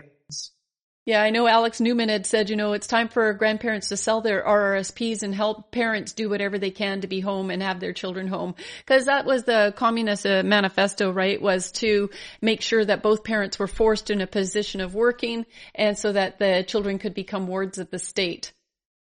[1.07, 4.21] Yeah, I know Alex Newman had said, you know, it's time for grandparents to sell
[4.21, 7.95] their RRSPs and help parents do whatever they can to be home and have their
[7.95, 8.55] children home.
[8.85, 11.41] Cause that was the communist uh, manifesto, right?
[11.41, 12.11] Was to
[12.43, 16.39] make sure that both parents were forced in a position of working and so that
[16.39, 18.53] the children could become wards of the state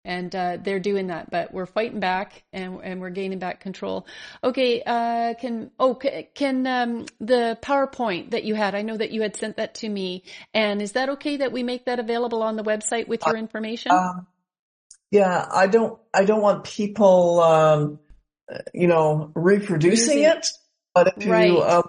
[0.05, 1.31] and uh, they're doing that.
[1.31, 4.07] But we're fighting back, and and we're gaining back control.
[4.43, 5.95] Okay, uh, can oh
[6.35, 8.75] can um, the PowerPoint that you had?
[8.75, 11.63] I know that you had sent that to me, and is that okay that we
[11.63, 13.93] make that available on the website with your information?
[13.93, 14.21] Uh,
[15.11, 17.99] yeah, I don't I don't want people um,
[18.73, 20.49] you know reproducing it,
[20.95, 21.51] but if right.
[21.51, 21.83] you uh,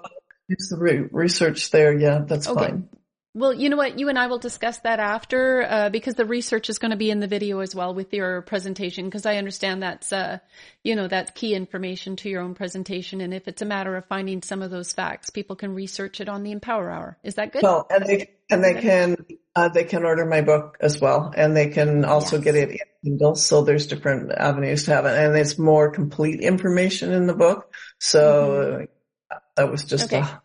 [0.47, 2.67] use the re- research there, yeah, that's okay.
[2.67, 2.89] fine.
[3.37, 3.99] Well, you know what?
[3.99, 7.11] You and I will discuss that after, uh, because the research is going to be
[7.11, 10.37] in the video as well with your presentation, because I understand that's, uh,
[10.85, 13.19] you know, that's key information to your own presentation.
[13.19, 16.29] And if it's a matter of finding some of those facts, people can research it
[16.29, 17.17] on the Empower Hour.
[17.23, 17.61] Is that good?
[17.61, 19.17] Well, and they, and they can,
[19.53, 22.45] uh, they can order my book as well, and they can also yes.
[22.45, 23.35] get it in Kindle.
[23.35, 27.73] So there's different avenues to have it, and it's more complete information in the book.
[27.99, 29.35] So mm-hmm.
[29.57, 30.21] that was just okay.
[30.21, 30.41] a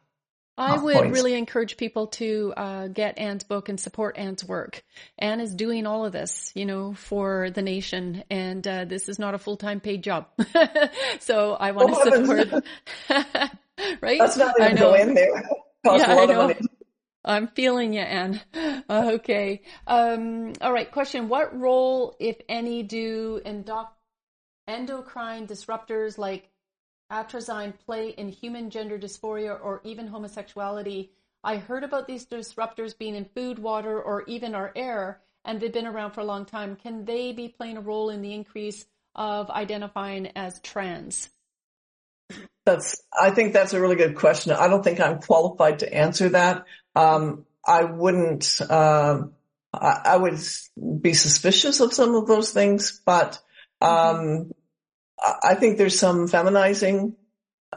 [0.57, 1.15] I would points.
[1.15, 4.83] really encourage people to uh, get Ann's book and support Ann's work.
[5.19, 9.19] Ann is doing all of this, you know, for the nation, and uh, this is
[9.19, 10.27] not a full time paid job.
[11.21, 12.65] so I want to support.
[14.03, 14.19] right?
[14.19, 14.91] That's not even I know.
[14.91, 15.49] go in there.
[15.85, 16.55] yeah, I know.
[17.25, 18.41] I'm feeling you, Ann.
[18.91, 19.63] okay.
[19.87, 20.91] Um, all right.
[20.91, 23.41] Question: What role, if any, do
[24.67, 26.50] endocrine disruptors like
[27.11, 31.11] atrazine play in human gender dysphoria or even homosexuality.
[31.43, 35.73] I heard about these disruptors being in food, water, or even our air, and they've
[35.73, 36.77] been around for a long time.
[36.77, 38.85] Can they be playing a role in the increase
[39.15, 41.31] of identifying as trans?
[42.65, 44.53] That's, I think that's a really good question.
[44.53, 46.67] I don't think I'm qualified to answer that.
[46.95, 49.33] Um, I wouldn't, um,
[49.73, 50.39] I, I, would
[51.01, 53.41] be suspicious of some of those things, but,
[53.81, 54.53] um,
[55.43, 57.15] I think there's some feminizing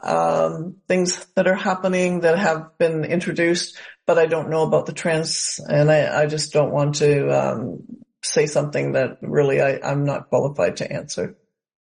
[0.02, 4.92] um, things that are happening that have been introduced, but I don't know about the
[4.92, 7.82] trans, and I, I just don't want to um,
[8.22, 11.36] say something that really I, I'm not qualified to answer.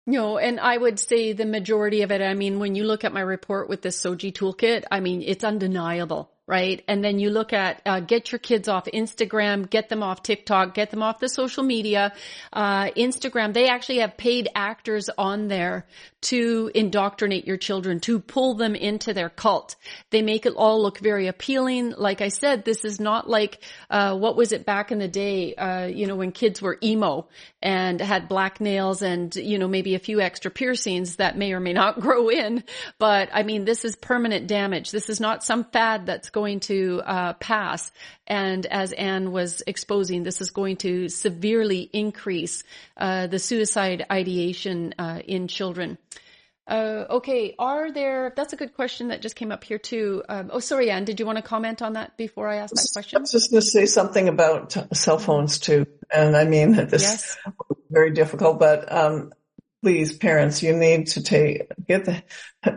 [0.04, 3.12] No, and I would say the majority of it, I mean, when you look at
[3.12, 6.82] my report with the SOGI toolkit, I mean, it's undeniable right?
[6.88, 10.74] And then you look at uh, get your kids off Instagram, get them off TikTok,
[10.74, 12.12] get them off the social media.
[12.52, 15.86] Uh, Instagram, they actually have paid actors on there
[16.22, 19.76] to indoctrinate your children, to pull them into their cult.
[20.10, 21.94] They make it all look very appealing.
[21.96, 25.54] Like I said, this is not like uh, what was it back in the day?
[25.54, 27.28] Uh, you know, when kids were emo
[27.60, 31.60] and had black nails and you know maybe a few extra piercings that may or
[31.60, 32.64] may not grow in.
[32.98, 34.90] But I mean, this is permanent damage.
[34.90, 37.92] This is not some fad that's going to uh, pass.
[38.26, 42.64] And as Ann was exposing, this is going to severely increase
[42.96, 45.98] uh, the suicide ideation uh, in children.
[46.66, 48.32] Uh, okay, are there?
[48.36, 50.22] That's a good question that just came up here too.
[50.28, 51.04] Um, oh, sorry, Ann.
[51.04, 53.18] Did you want to comment on that before I ask my question?
[53.18, 55.86] I was just going to say something about cell phones too.
[56.14, 57.38] And I mean, that this yes.
[57.90, 59.32] very difficult, but, um,
[59.82, 62.22] please parents, you need to take, get the,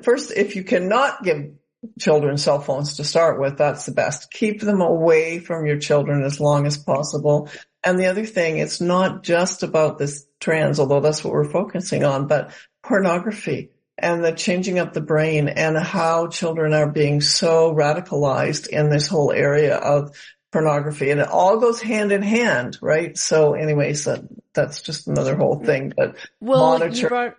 [0.01, 1.53] first, if you cannot give
[1.99, 4.31] children cell phones to start with, that's the best.
[4.31, 7.49] Keep them away from your children as long as possible.
[7.83, 12.03] And the other thing, it's not just about this trans, although that's what we're focusing
[12.03, 12.51] on, but
[12.83, 18.89] pornography and the changing up the brain and how children are being so radicalized in
[18.89, 20.15] this whole area of
[20.51, 23.17] pornography and it all goes hand in hand, right?
[23.17, 24.21] So anyways, that,
[24.53, 27.35] that's just another whole thing, but well, monitor-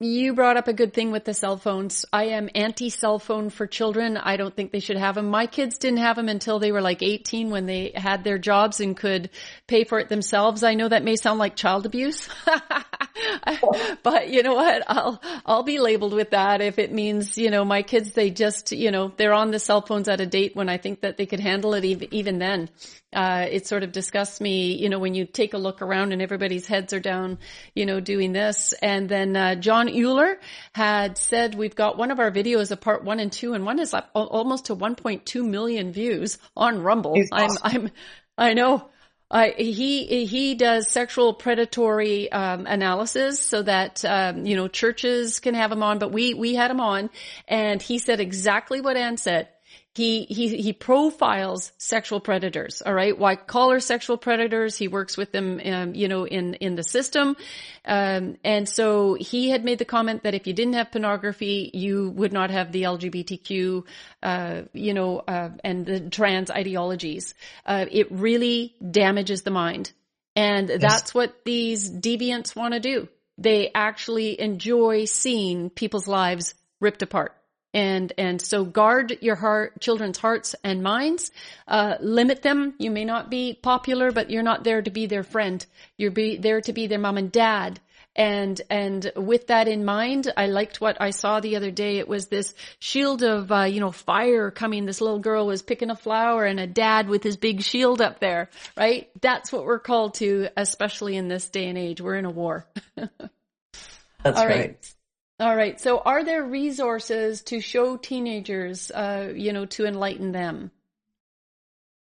[0.00, 2.04] you brought, up a good thing with the cell phones.
[2.12, 4.16] I am anti cell phone for children.
[4.16, 5.30] I don't think they should have them.
[5.30, 8.80] My kids didn't have them until they were like 18 when they had their jobs
[8.80, 9.30] and could
[9.68, 10.62] pay for it themselves.
[10.64, 12.28] I know that may sound like child abuse,
[14.02, 14.82] but you know what?
[14.86, 18.72] I'll, I'll be labeled with that if it means, you know, my kids, they just,
[18.72, 21.26] you know, they're on the cell phones at a date when I think that they
[21.26, 22.70] could handle it even, even then.
[23.12, 26.20] Uh, it sort of disgusts me, you know, when you take a look around and
[26.20, 27.38] everybody's heads are down,
[27.74, 28.74] you know, doing this.
[28.82, 30.38] And then, uh, John Euler
[30.72, 33.78] had said we've got one of our videos of part one and two and one
[33.78, 37.16] is up almost to 1.2 million views on Rumble.
[37.32, 37.58] Awesome.
[37.62, 37.90] I'm, I'm,
[38.36, 38.90] I know.
[39.30, 45.54] I, he he does sexual predatory um, analysis so that um, you know churches can
[45.54, 47.10] have him on, but we we had him on,
[47.48, 49.48] and he said exactly what Ann said
[49.94, 53.16] he he he profiles sexual predators all right?
[53.16, 54.76] White collar sexual predators?
[54.76, 57.36] He works with them um, you know in in the system.
[57.84, 62.10] Um, and so he had made the comment that if you didn't have pornography you
[62.10, 63.84] would not have the lgbtq
[64.22, 67.34] uh, you know uh, and the trans ideologies.
[67.64, 69.92] Uh, it really damages the mind.
[70.36, 70.80] And yes.
[70.80, 73.08] that's what these deviants want to do.
[73.38, 77.36] They actually enjoy seeing people's lives ripped apart
[77.74, 81.32] and and so guard your heart children's hearts and minds.
[81.68, 82.74] Uh, limit them.
[82.78, 85.64] You may not be popular but you're not there to be their friend.
[85.98, 87.80] You're be there to be their mom and dad.
[88.16, 91.98] And and with that in mind i liked what i saw the other day.
[91.98, 94.86] It was this shield of uh, you know fire coming.
[94.86, 98.20] This little girl was picking a flower and a dad with his big shield up
[98.20, 99.10] there right?
[99.20, 102.00] That's what we're called to especially in this day and age.
[102.00, 102.66] We're in a war.
[102.96, 104.68] That's All right.
[104.68, 104.94] right.
[105.40, 105.80] All right.
[105.80, 110.70] So are there resources to show teenagers, uh, you know, to enlighten them?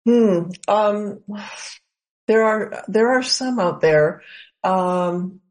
[0.05, 0.49] Hmm.
[0.67, 1.19] Um,
[2.27, 4.23] there are, there are some out there.
[4.63, 5.41] Um,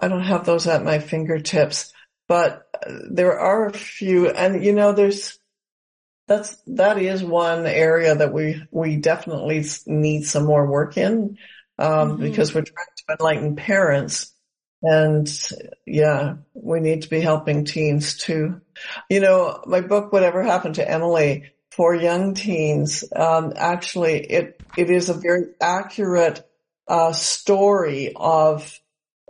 [0.00, 1.92] I don't have those at my fingertips,
[2.28, 2.66] but
[3.10, 5.38] there are a few and you know, there's,
[6.28, 11.38] that's, that is one area that we, we definitely need some more work in,
[11.78, 12.22] um, mm-hmm.
[12.22, 14.33] because we're trying to enlighten parents
[14.84, 15.26] and
[15.86, 18.60] yeah, we need to be helping teens too.
[19.08, 24.90] You know, my book, Whatever Happened to Emily, for young teens, um, actually it, it
[24.90, 26.46] is a very accurate,
[26.86, 28.78] uh, story of,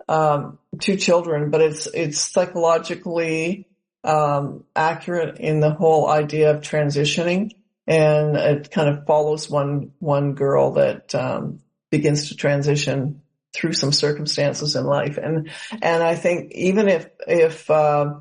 [0.08, 3.68] um, two children, but it's, it's psychologically,
[4.02, 7.52] um, accurate in the whole idea of transitioning.
[7.86, 13.22] And it kind of follows one, one girl that, um, begins to transition
[13.54, 15.16] through some circumstances in life.
[15.16, 15.50] And,
[15.80, 18.20] and I think even if, if, uh,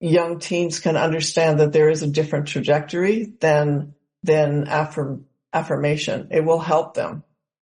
[0.00, 6.44] young teens can understand that there is a different trajectory than, than affirm, affirmation, it
[6.44, 7.22] will help them.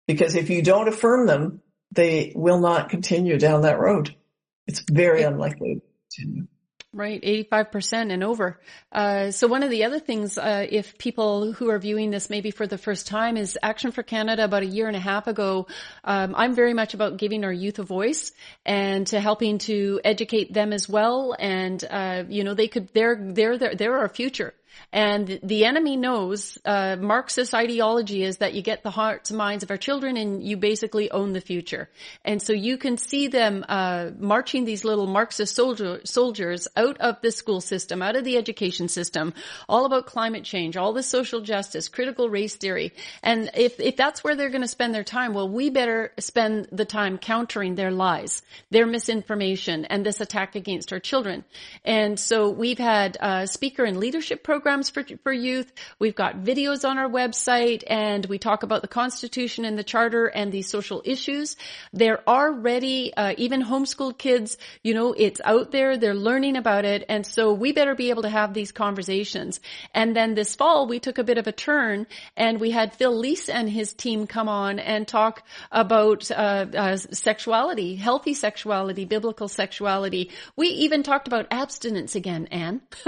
[0.06, 1.60] Because if you don't affirm them,
[1.92, 4.14] they will not continue down that road.
[4.66, 6.46] It's very unlikely to continue.
[6.92, 8.58] Right, 85% and over.
[8.90, 12.50] Uh, so one of the other things, uh, if people who are viewing this maybe
[12.50, 15.68] for the first time is Action4Canada about a year and a half ago.
[16.02, 18.32] Um, I'm very much about giving our youth a voice
[18.66, 21.36] and to helping to educate them as well.
[21.38, 24.52] And, uh, you know, they could, they're, they're, they're, they're our future.
[24.92, 29.62] And the enemy knows, uh, Marxist ideology is that you get the hearts and minds
[29.62, 31.88] of our children and you basically own the future.
[32.24, 37.20] And so you can see them, uh, marching these little Marxist soldier, soldiers out of
[37.22, 39.32] the school system, out of the education system,
[39.68, 42.92] all about climate change, all the social justice, critical race theory.
[43.22, 46.68] And if, if that's where they're going to spend their time, well, we better spend
[46.72, 51.44] the time countering their lies, their misinformation, and this attack against our children.
[51.84, 55.72] And so we've had, uh, speaker and leadership programs programs for, for youth.
[55.98, 60.26] We've got videos on our website and we talk about the Constitution and the Charter
[60.26, 61.56] and these social issues.
[61.94, 65.96] There are ready, uh, even homeschooled kids, you know, it's out there.
[65.96, 67.06] They're learning about it.
[67.08, 69.60] And so we better be able to have these conversations.
[69.94, 72.06] And then this fall, we took a bit of a turn
[72.36, 76.96] and we had Phil Leese and his team come on and talk about, uh, uh,
[76.98, 80.30] sexuality, healthy sexuality, biblical sexuality.
[80.54, 82.82] We even talked about abstinence again, Ann.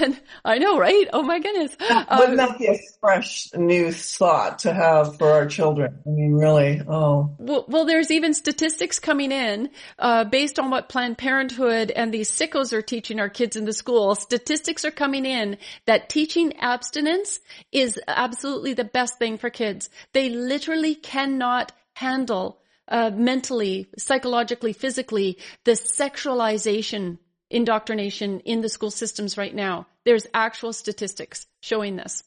[0.00, 1.08] and I know, right?
[1.12, 1.76] Oh my goodness.
[1.80, 5.98] Wouldn't that be a fresh new thought to have for our children?
[6.06, 7.34] I mean, really, oh.
[7.38, 12.30] Well, well there's even statistics coming in, uh, based on what Planned Parenthood and these
[12.30, 14.14] sickos are teaching our kids in the school.
[14.14, 17.40] Statistics are coming in that teaching abstinence
[17.72, 19.90] is absolutely the best thing for kids.
[20.12, 27.18] They literally cannot handle uh, mentally, psychologically, physically, the sexualization
[27.50, 29.86] indoctrination in the school systems right now.
[30.04, 32.22] There's actual statistics showing this.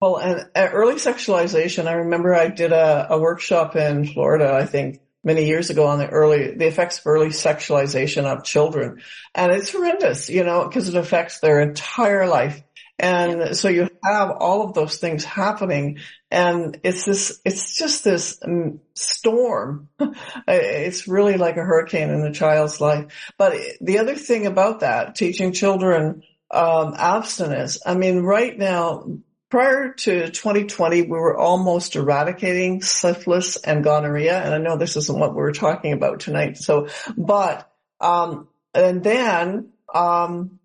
[0.00, 4.66] Well, and uh, early sexualization, I remember I did a, a workshop in Florida, I
[4.66, 9.02] think many years ago on the early, the effects of early sexualization of children.
[9.34, 12.62] And it's horrendous, you know, because it affects their entire life.
[12.98, 15.98] And so you have all of those things happening
[16.30, 19.88] and it's this, it's just this um, storm.
[20.48, 23.32] it's really like a hurricane in a child's life.
[23.36, 29.06] But the other thing about that, teaching children um, abstinence, I mean, right now,
[29.50, 34.38] prior to 2020, we were almost eradicating syphilis and gonorrhea.
[34.38, 36.56] And I know this isn't what we are talking about tonight.
[36.56, 37.70] So, but,
[38.00, 40.58] um, and then, um,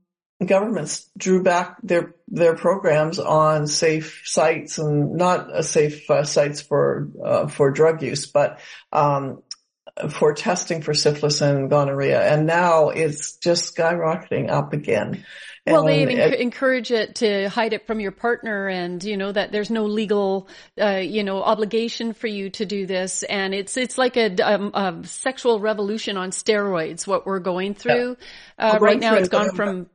[0.45, 7.09] governments drew back their their programs on safe sites and not safe uh, sites for
[7.23, 8.59] uh, for drug use, but
[8.91, 9.43] um,
[10.09, 15.25] for testing for syphilis and gonorrhea, and now it's just skyrocketing up again.
[15.67, 19.69] Well, they encourage it to hide it from your partner, and you know that there's
[19.69, 20.47] no legal,
[20.81, 24.71] uh, you know, obligation for you to do this, and it's it's like a, um,
[24.73, 27.05] a sexual revolution on steroids.
[27.05, 28.17] What we're going through
[28.57, 28.71] yeah.
[28.71, 29.87] uh, right now, it's gone from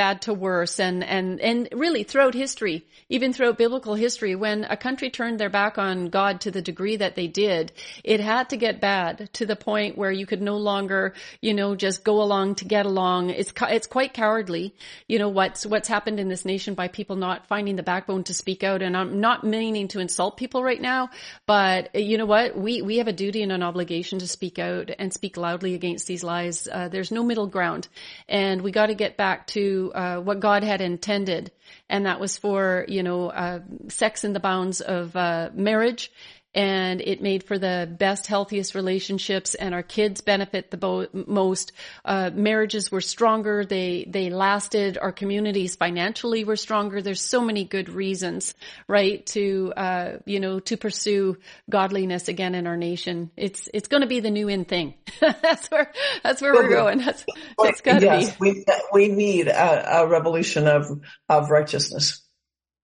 [0.00, 4.74] bad to worse and, and, and really throughout history, even throughout biblical history, when a
[4.74, 7.70] country turned their back on God to the degree that they did,
[8.02, 11.12] it had to get bad to the point where you could no longer,
[11.42, 13.28] you know, just go along to get along.
[13.28, 14.74] It's, it's quite cowardly,
[15.06, 18.32] you know, what's, what's happened in this nation by people not finding the backbone to
[18.32, 18.80] speak out.
[18.80, 21.10] And I'm not meaning to insult people right now,
[21.44, 22.56] but you know what?
[22.56, 26.06] We, we have a duty and an obligation to speak out and speak loudly against
[26.06, 26.66] these lies.
[26.66, 27.86] Uh, there's no middle ground
[28.30, 31.52] and we got to get back to uh, what God had intended,
[31.88, 36.10] and that was for you know uh, sex in the bounds of uh, marriage
[36.54, 41.72] and it made for the best, healthiest relationships, and our kids benefit the bo- most.
[42.04, 44.98] Uh, marriages were stronger; they they lasted.
[44.98, 47.02] Our communities financially were stronger.
[47.02, 48.54] There's so many good reasons,
[48.88, 51.36] right, to uh, you know to pursue
[51.68, 53.30] godliness again in our nation.
[53.36, 54.94] It's it's going to be the new in thing.
[55.20, 56.98] that's where that's where we're going.
[56.98, 57.24] That's
[57.60, 58.50] it's got to yes, be.
[58.50, 62.26] We we need a, a revolution of of righteousness.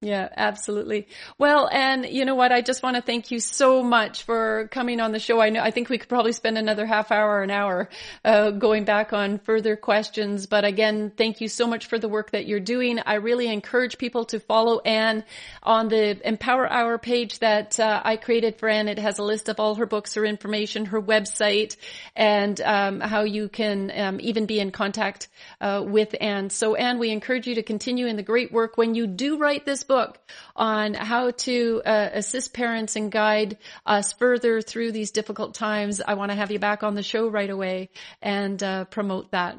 [0.02, 1.08] Yeah, absolutely.
[1.38, 2.52] Well, and you know what?
[2.52, 5.40] I just want to thank you so much for coming on the show.
[5.40, 7.88] I know, I think we could probably spend another half hour, an hour,
[8.22, 10.48] uh, going back on further questions.
[10.48, 12.98] But again, thank you so much for the work that you're doing.
[12.98, 15.24] I really encourage people to follow Ann
[15.62, 18.88] on the Empower Hour page that uh, I created for Ann.
[18.88, 21.78] It has a list of all her books, her information, her website,
[22.14, 25.28] and um, how you can um, even be in contact
[25.62, 26.50] uh, with Ann.
[26.50, 29.64] So, Ann, we encourage you to continue in the great work when you do write
[29.64, 30.18] this book
[30.54, 36.00] on how to uh, assist parents and guide us further through these difficult times.
[36.06, 37.90] I want to have you back on the show right away
[38.20, 39.56] and uh, promote that.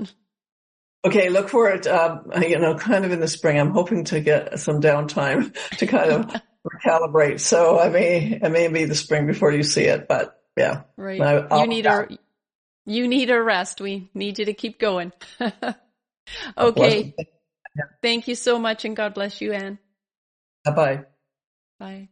[1.05, 3.59] Okay, look for it, uh, you know, kind of in the spring.
[3.59, 7.39] I'm hoping to get some downtime to kind of recalibrate.
[7.39, 10.81] So I may, it may be the spring before you see it, but yeah.
[10.97, 11.21] Right.
[11.21, 12.07] I, you need a,
[12.85, 13.79] you need a rest.
[13.79, 15.13] We need you to keep going.
[16.57, 17.15] okay.
[18.01, 19.79] Thank you so much and God bless you, Ann.
[20.71, 21.05] Bye-bye.
[21.79, 22.09] Bye.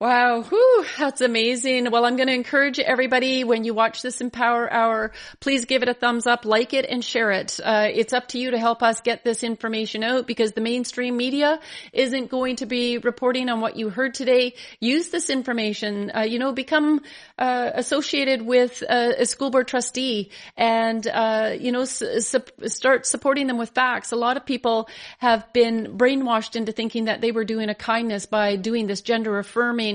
[0.00, 1.90] Wow, whew, that's amazing.
[1.90, 5.10] Well, I'm going to encourage everybody when you watch this Empower Hour,
[5.40, 7.58] please give it a thumbs up, like it, and share it.
[7.58, 11.16] Uh, it's up to you to help us get this information out because the mainstream
[11.16, 11.58] media
[11.92, 14.54] isn't going to be reporting on what you heard today.
[14.78, 17.00] Use this information, uh, you know, become
[17.36, 22.14] uh, associated with a, school board trustee and, uh, you know, su-
[22.66, 24.12] start supporting them with facts.
[24.12, 24.88] A lot of people
[25.18, 29.40] have been brainwashed into thinking that they were doing a kindness by doing this gender
[29.40, 29.87] affirming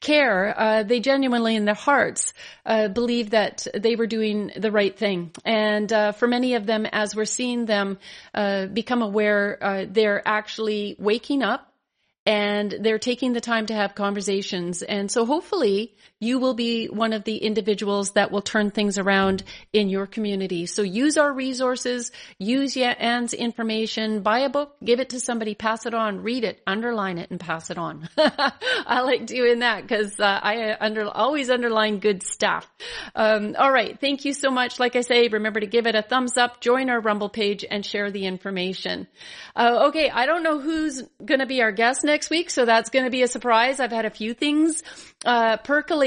[0.00, 2.32] care, uh, they genuinely in their hearts
[2.64, 5.30] uh, believe that they were doing the right thing.
[5.44, 7.98] And uh, for many of them, as we're seeing them
[8.34, 11.66] uh, become aware, uh, they're actually waking up
[12.26, 14.82] and they're taking the time to have conversations.
[14.82, 19.42] And so hopefully you will be one of the individuals that will turn things around
[19.72, 20.66] in your community.
[20.66, 25.86] So use our resources, use Ann's information, buy a book, give it to somebody, pass
[25.86, 28.08] it on, read it, underline it, and pass it on.
[28.18, 32.70] I like doing that because uh, I under, always underline good stuff.
[33.14, 33.98] Um, all right.
[33.98, 34.78] Thank you so much.
[34.78, 37.84] Like I say, remember to give it a thumbs up, join our Rumble page, and
[37.84, 39.06] share the information.
[39.56, 40.10] Uh, okay.
[40.10, 43.10] I don't know who's going to be our guest next week, so that's going to
[43.10, 43.80] be a surprise.
[43.80, 44.82] I've had a few things
[45.24, 45.56] uh,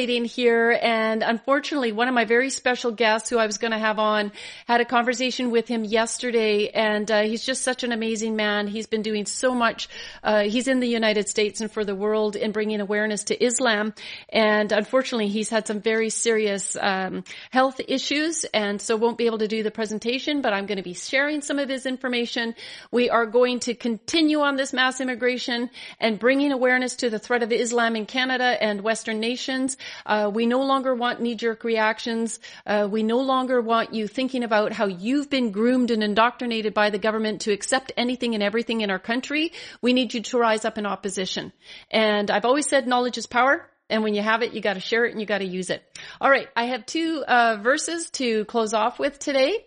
[0.10, 0.78] here.
[0.82, 4.32] And unfortunately, one of my very special guests who I was going to have on
[4.68, 6.70] had a conversation with him yesterday.
[6.70, 8.68] And uh, he's just such an amazing man.
[8.68, 9.90] He's been doing so much.
[10.24, 13.94] Uh, he's in the United States and for the world in bringing awareness to Islam.
[14.30, 19.38] And unfortunately, he's had some very serious um, health issues and so won't be able
[19.40, 22.56] to do the presentation, but I'm going to be sharing some of his information.
[22.92, 25.70] We are going to continue on this mass immigration
[26.00, 29.78] and bringing awareness to the threat of Islam in Canada and Western nations.
[30.06, 32.40] Uh, we no longer want knee-jerk reactions.
[32.66, 36.90] Uh, we no longer want you thinking about how you've been groomed and indoctrinated by
[36.90, 39.52] the government to accept anything and everything in our country.
[39.82, 41.54] We need you to rise up in opposition.
[41.92, 43.70] And I've always said knowledge is power.
[43.90, 45.70] And when you have it, you got to share it and you got to use
[45.70, 45.84] it.
[46.20, 49.66] All right, I have two uh, verses to close off with today.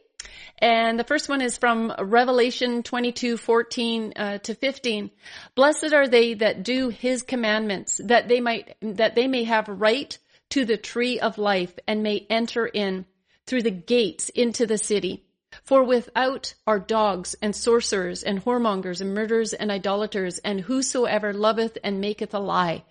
[0.58, 5.10] And the first one is from Revelation 22, 14 uh, to 15.
[5.54, 10.16] Blessed are they that do his commandments, that they might, that they may have right
[10.50, 13.04] to the tree of life and may enter in
[13.46, 15.25] through the gates into the city.
[15.64, 21.78] For without are dogs and sorcerers and whoremongers and murderers and idolaters and whosoever loveth
[21.82, 22.84] and maketh a lie.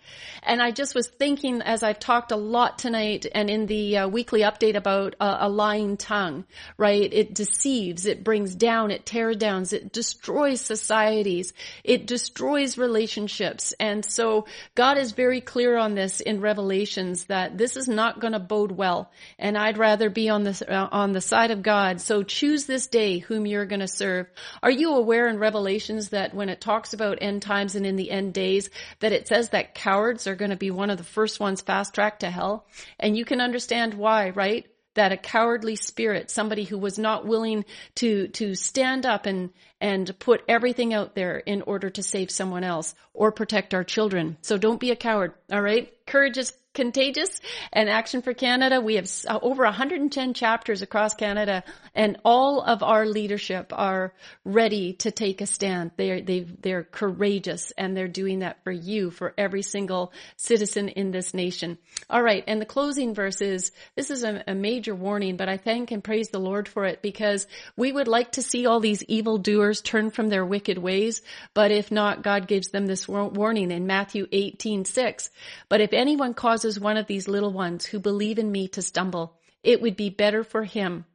[0.44, 4.08] And I just was thinking as I've talked a lot tonight and in the uh,
[4.08, 6.46] weekly update about uh, a lying tongue,
[6.78, 7.12] right?
[7.12, 13.74] It deceives, it brings down, it tears down, it destroys societies, it destroys relationships.
[13.80, 18.34] And so God is very clear on this in Revelations that this is not going
[18.34, 19.12] to bode well.
[19.38, 22.02] And I'd rather be on the, uh, on the side of God.
[22.02, 24.28] So choose choose this day whom you're going to serve.
[24.64, 28.10] Are you aware in Revelations that when it talks about end times and in the
[28.10, 28.70] end days,
[29.02, 31.94] that it says that cowards are going to be one of the first ones fast
[31.94, 32.66] tracked to hell?
[32.98, 34.66] And you can understand why, right?
[34.94, 37.66] that a cowardly spirit, somebody who was not willing
[37.96, 39.50] to, to stand up and,
[39.82, 44.38] and put everything out there in order to save someone else or protect our children.
[44.42, 45.34] So don't be a coward.
[45.52, 45.92] All right.
[46.08, 47.42] Courage is contagious
[47.74, 48.84] and Action4Canada.
[48.84, 51.64] We have uh, over 110 chapters across Canada
[51.96, 55.92] and all of our leadership are ready to take a stand.
[55.98, 61.12] They're, they, they're courageous and they're doing that for you, for every single citizen in
[61.12, 61.78] this nation.
[62.10, 62.44] All right.
[62.46, 66.04] And the closing verse is, this is a, a major warning, but I thank and
[66.04, 67.48] praise the Lord for it because
[67.78, 71.22] we would like to see all these evil doers turn from their wicked ways.
[71.54, 75.30] But if not, God gives them this warning in Matthew 18, 6.
[75.70, 78.82] But if anyone causes causes one of these little ones who believe in me to
[78.82, 81.06] stumble, it would be better for him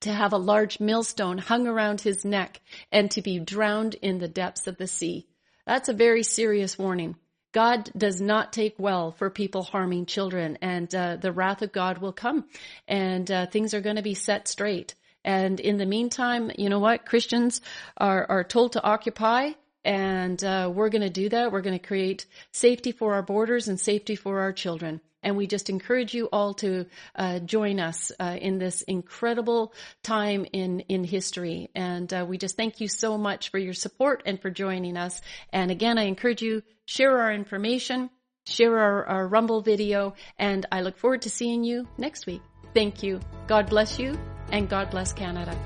[0.00, 2.60] to have a large millstone hung around his neck
[2.92, 5.26] and to be drowned in the depths of the sea.
[5.64, 7.16] That's a very serious warning.
[7.52, 11.96] God does not take well for people harming children, and uh, the wrath of God
[11.96, 12.44] will come,
[12.86, 14.94] and uh, things are going to be set straight.
[15.24, 17.06] And in the meantime, you know what?
[17.06, 17.62] Christians
[17.96, 19.52] are, are told to occupy
[19.88, 21.50] and uh, we're going to do that.
[21.50, 25.00] We're going to create safety for our borders and safety for our children.
[25.22, 26.84] And we just encourage you all to
[27.16, 29.72] uh, join us uh, in this incredible
[30.04, 31.70] time in in history.
[31.74, 35.22] And uh, we just thank you so much for your support and for joining us.
[35.54, 38.10] And again, I encourage you share our information,
[38.46, 42.42] share our, our Rumble video, and I look forward to seeing you next week.
[42.74, 43.20] Thank you.
[43.46, 44.18] God bless you,
[44.52, 45.58] and God bless Canada.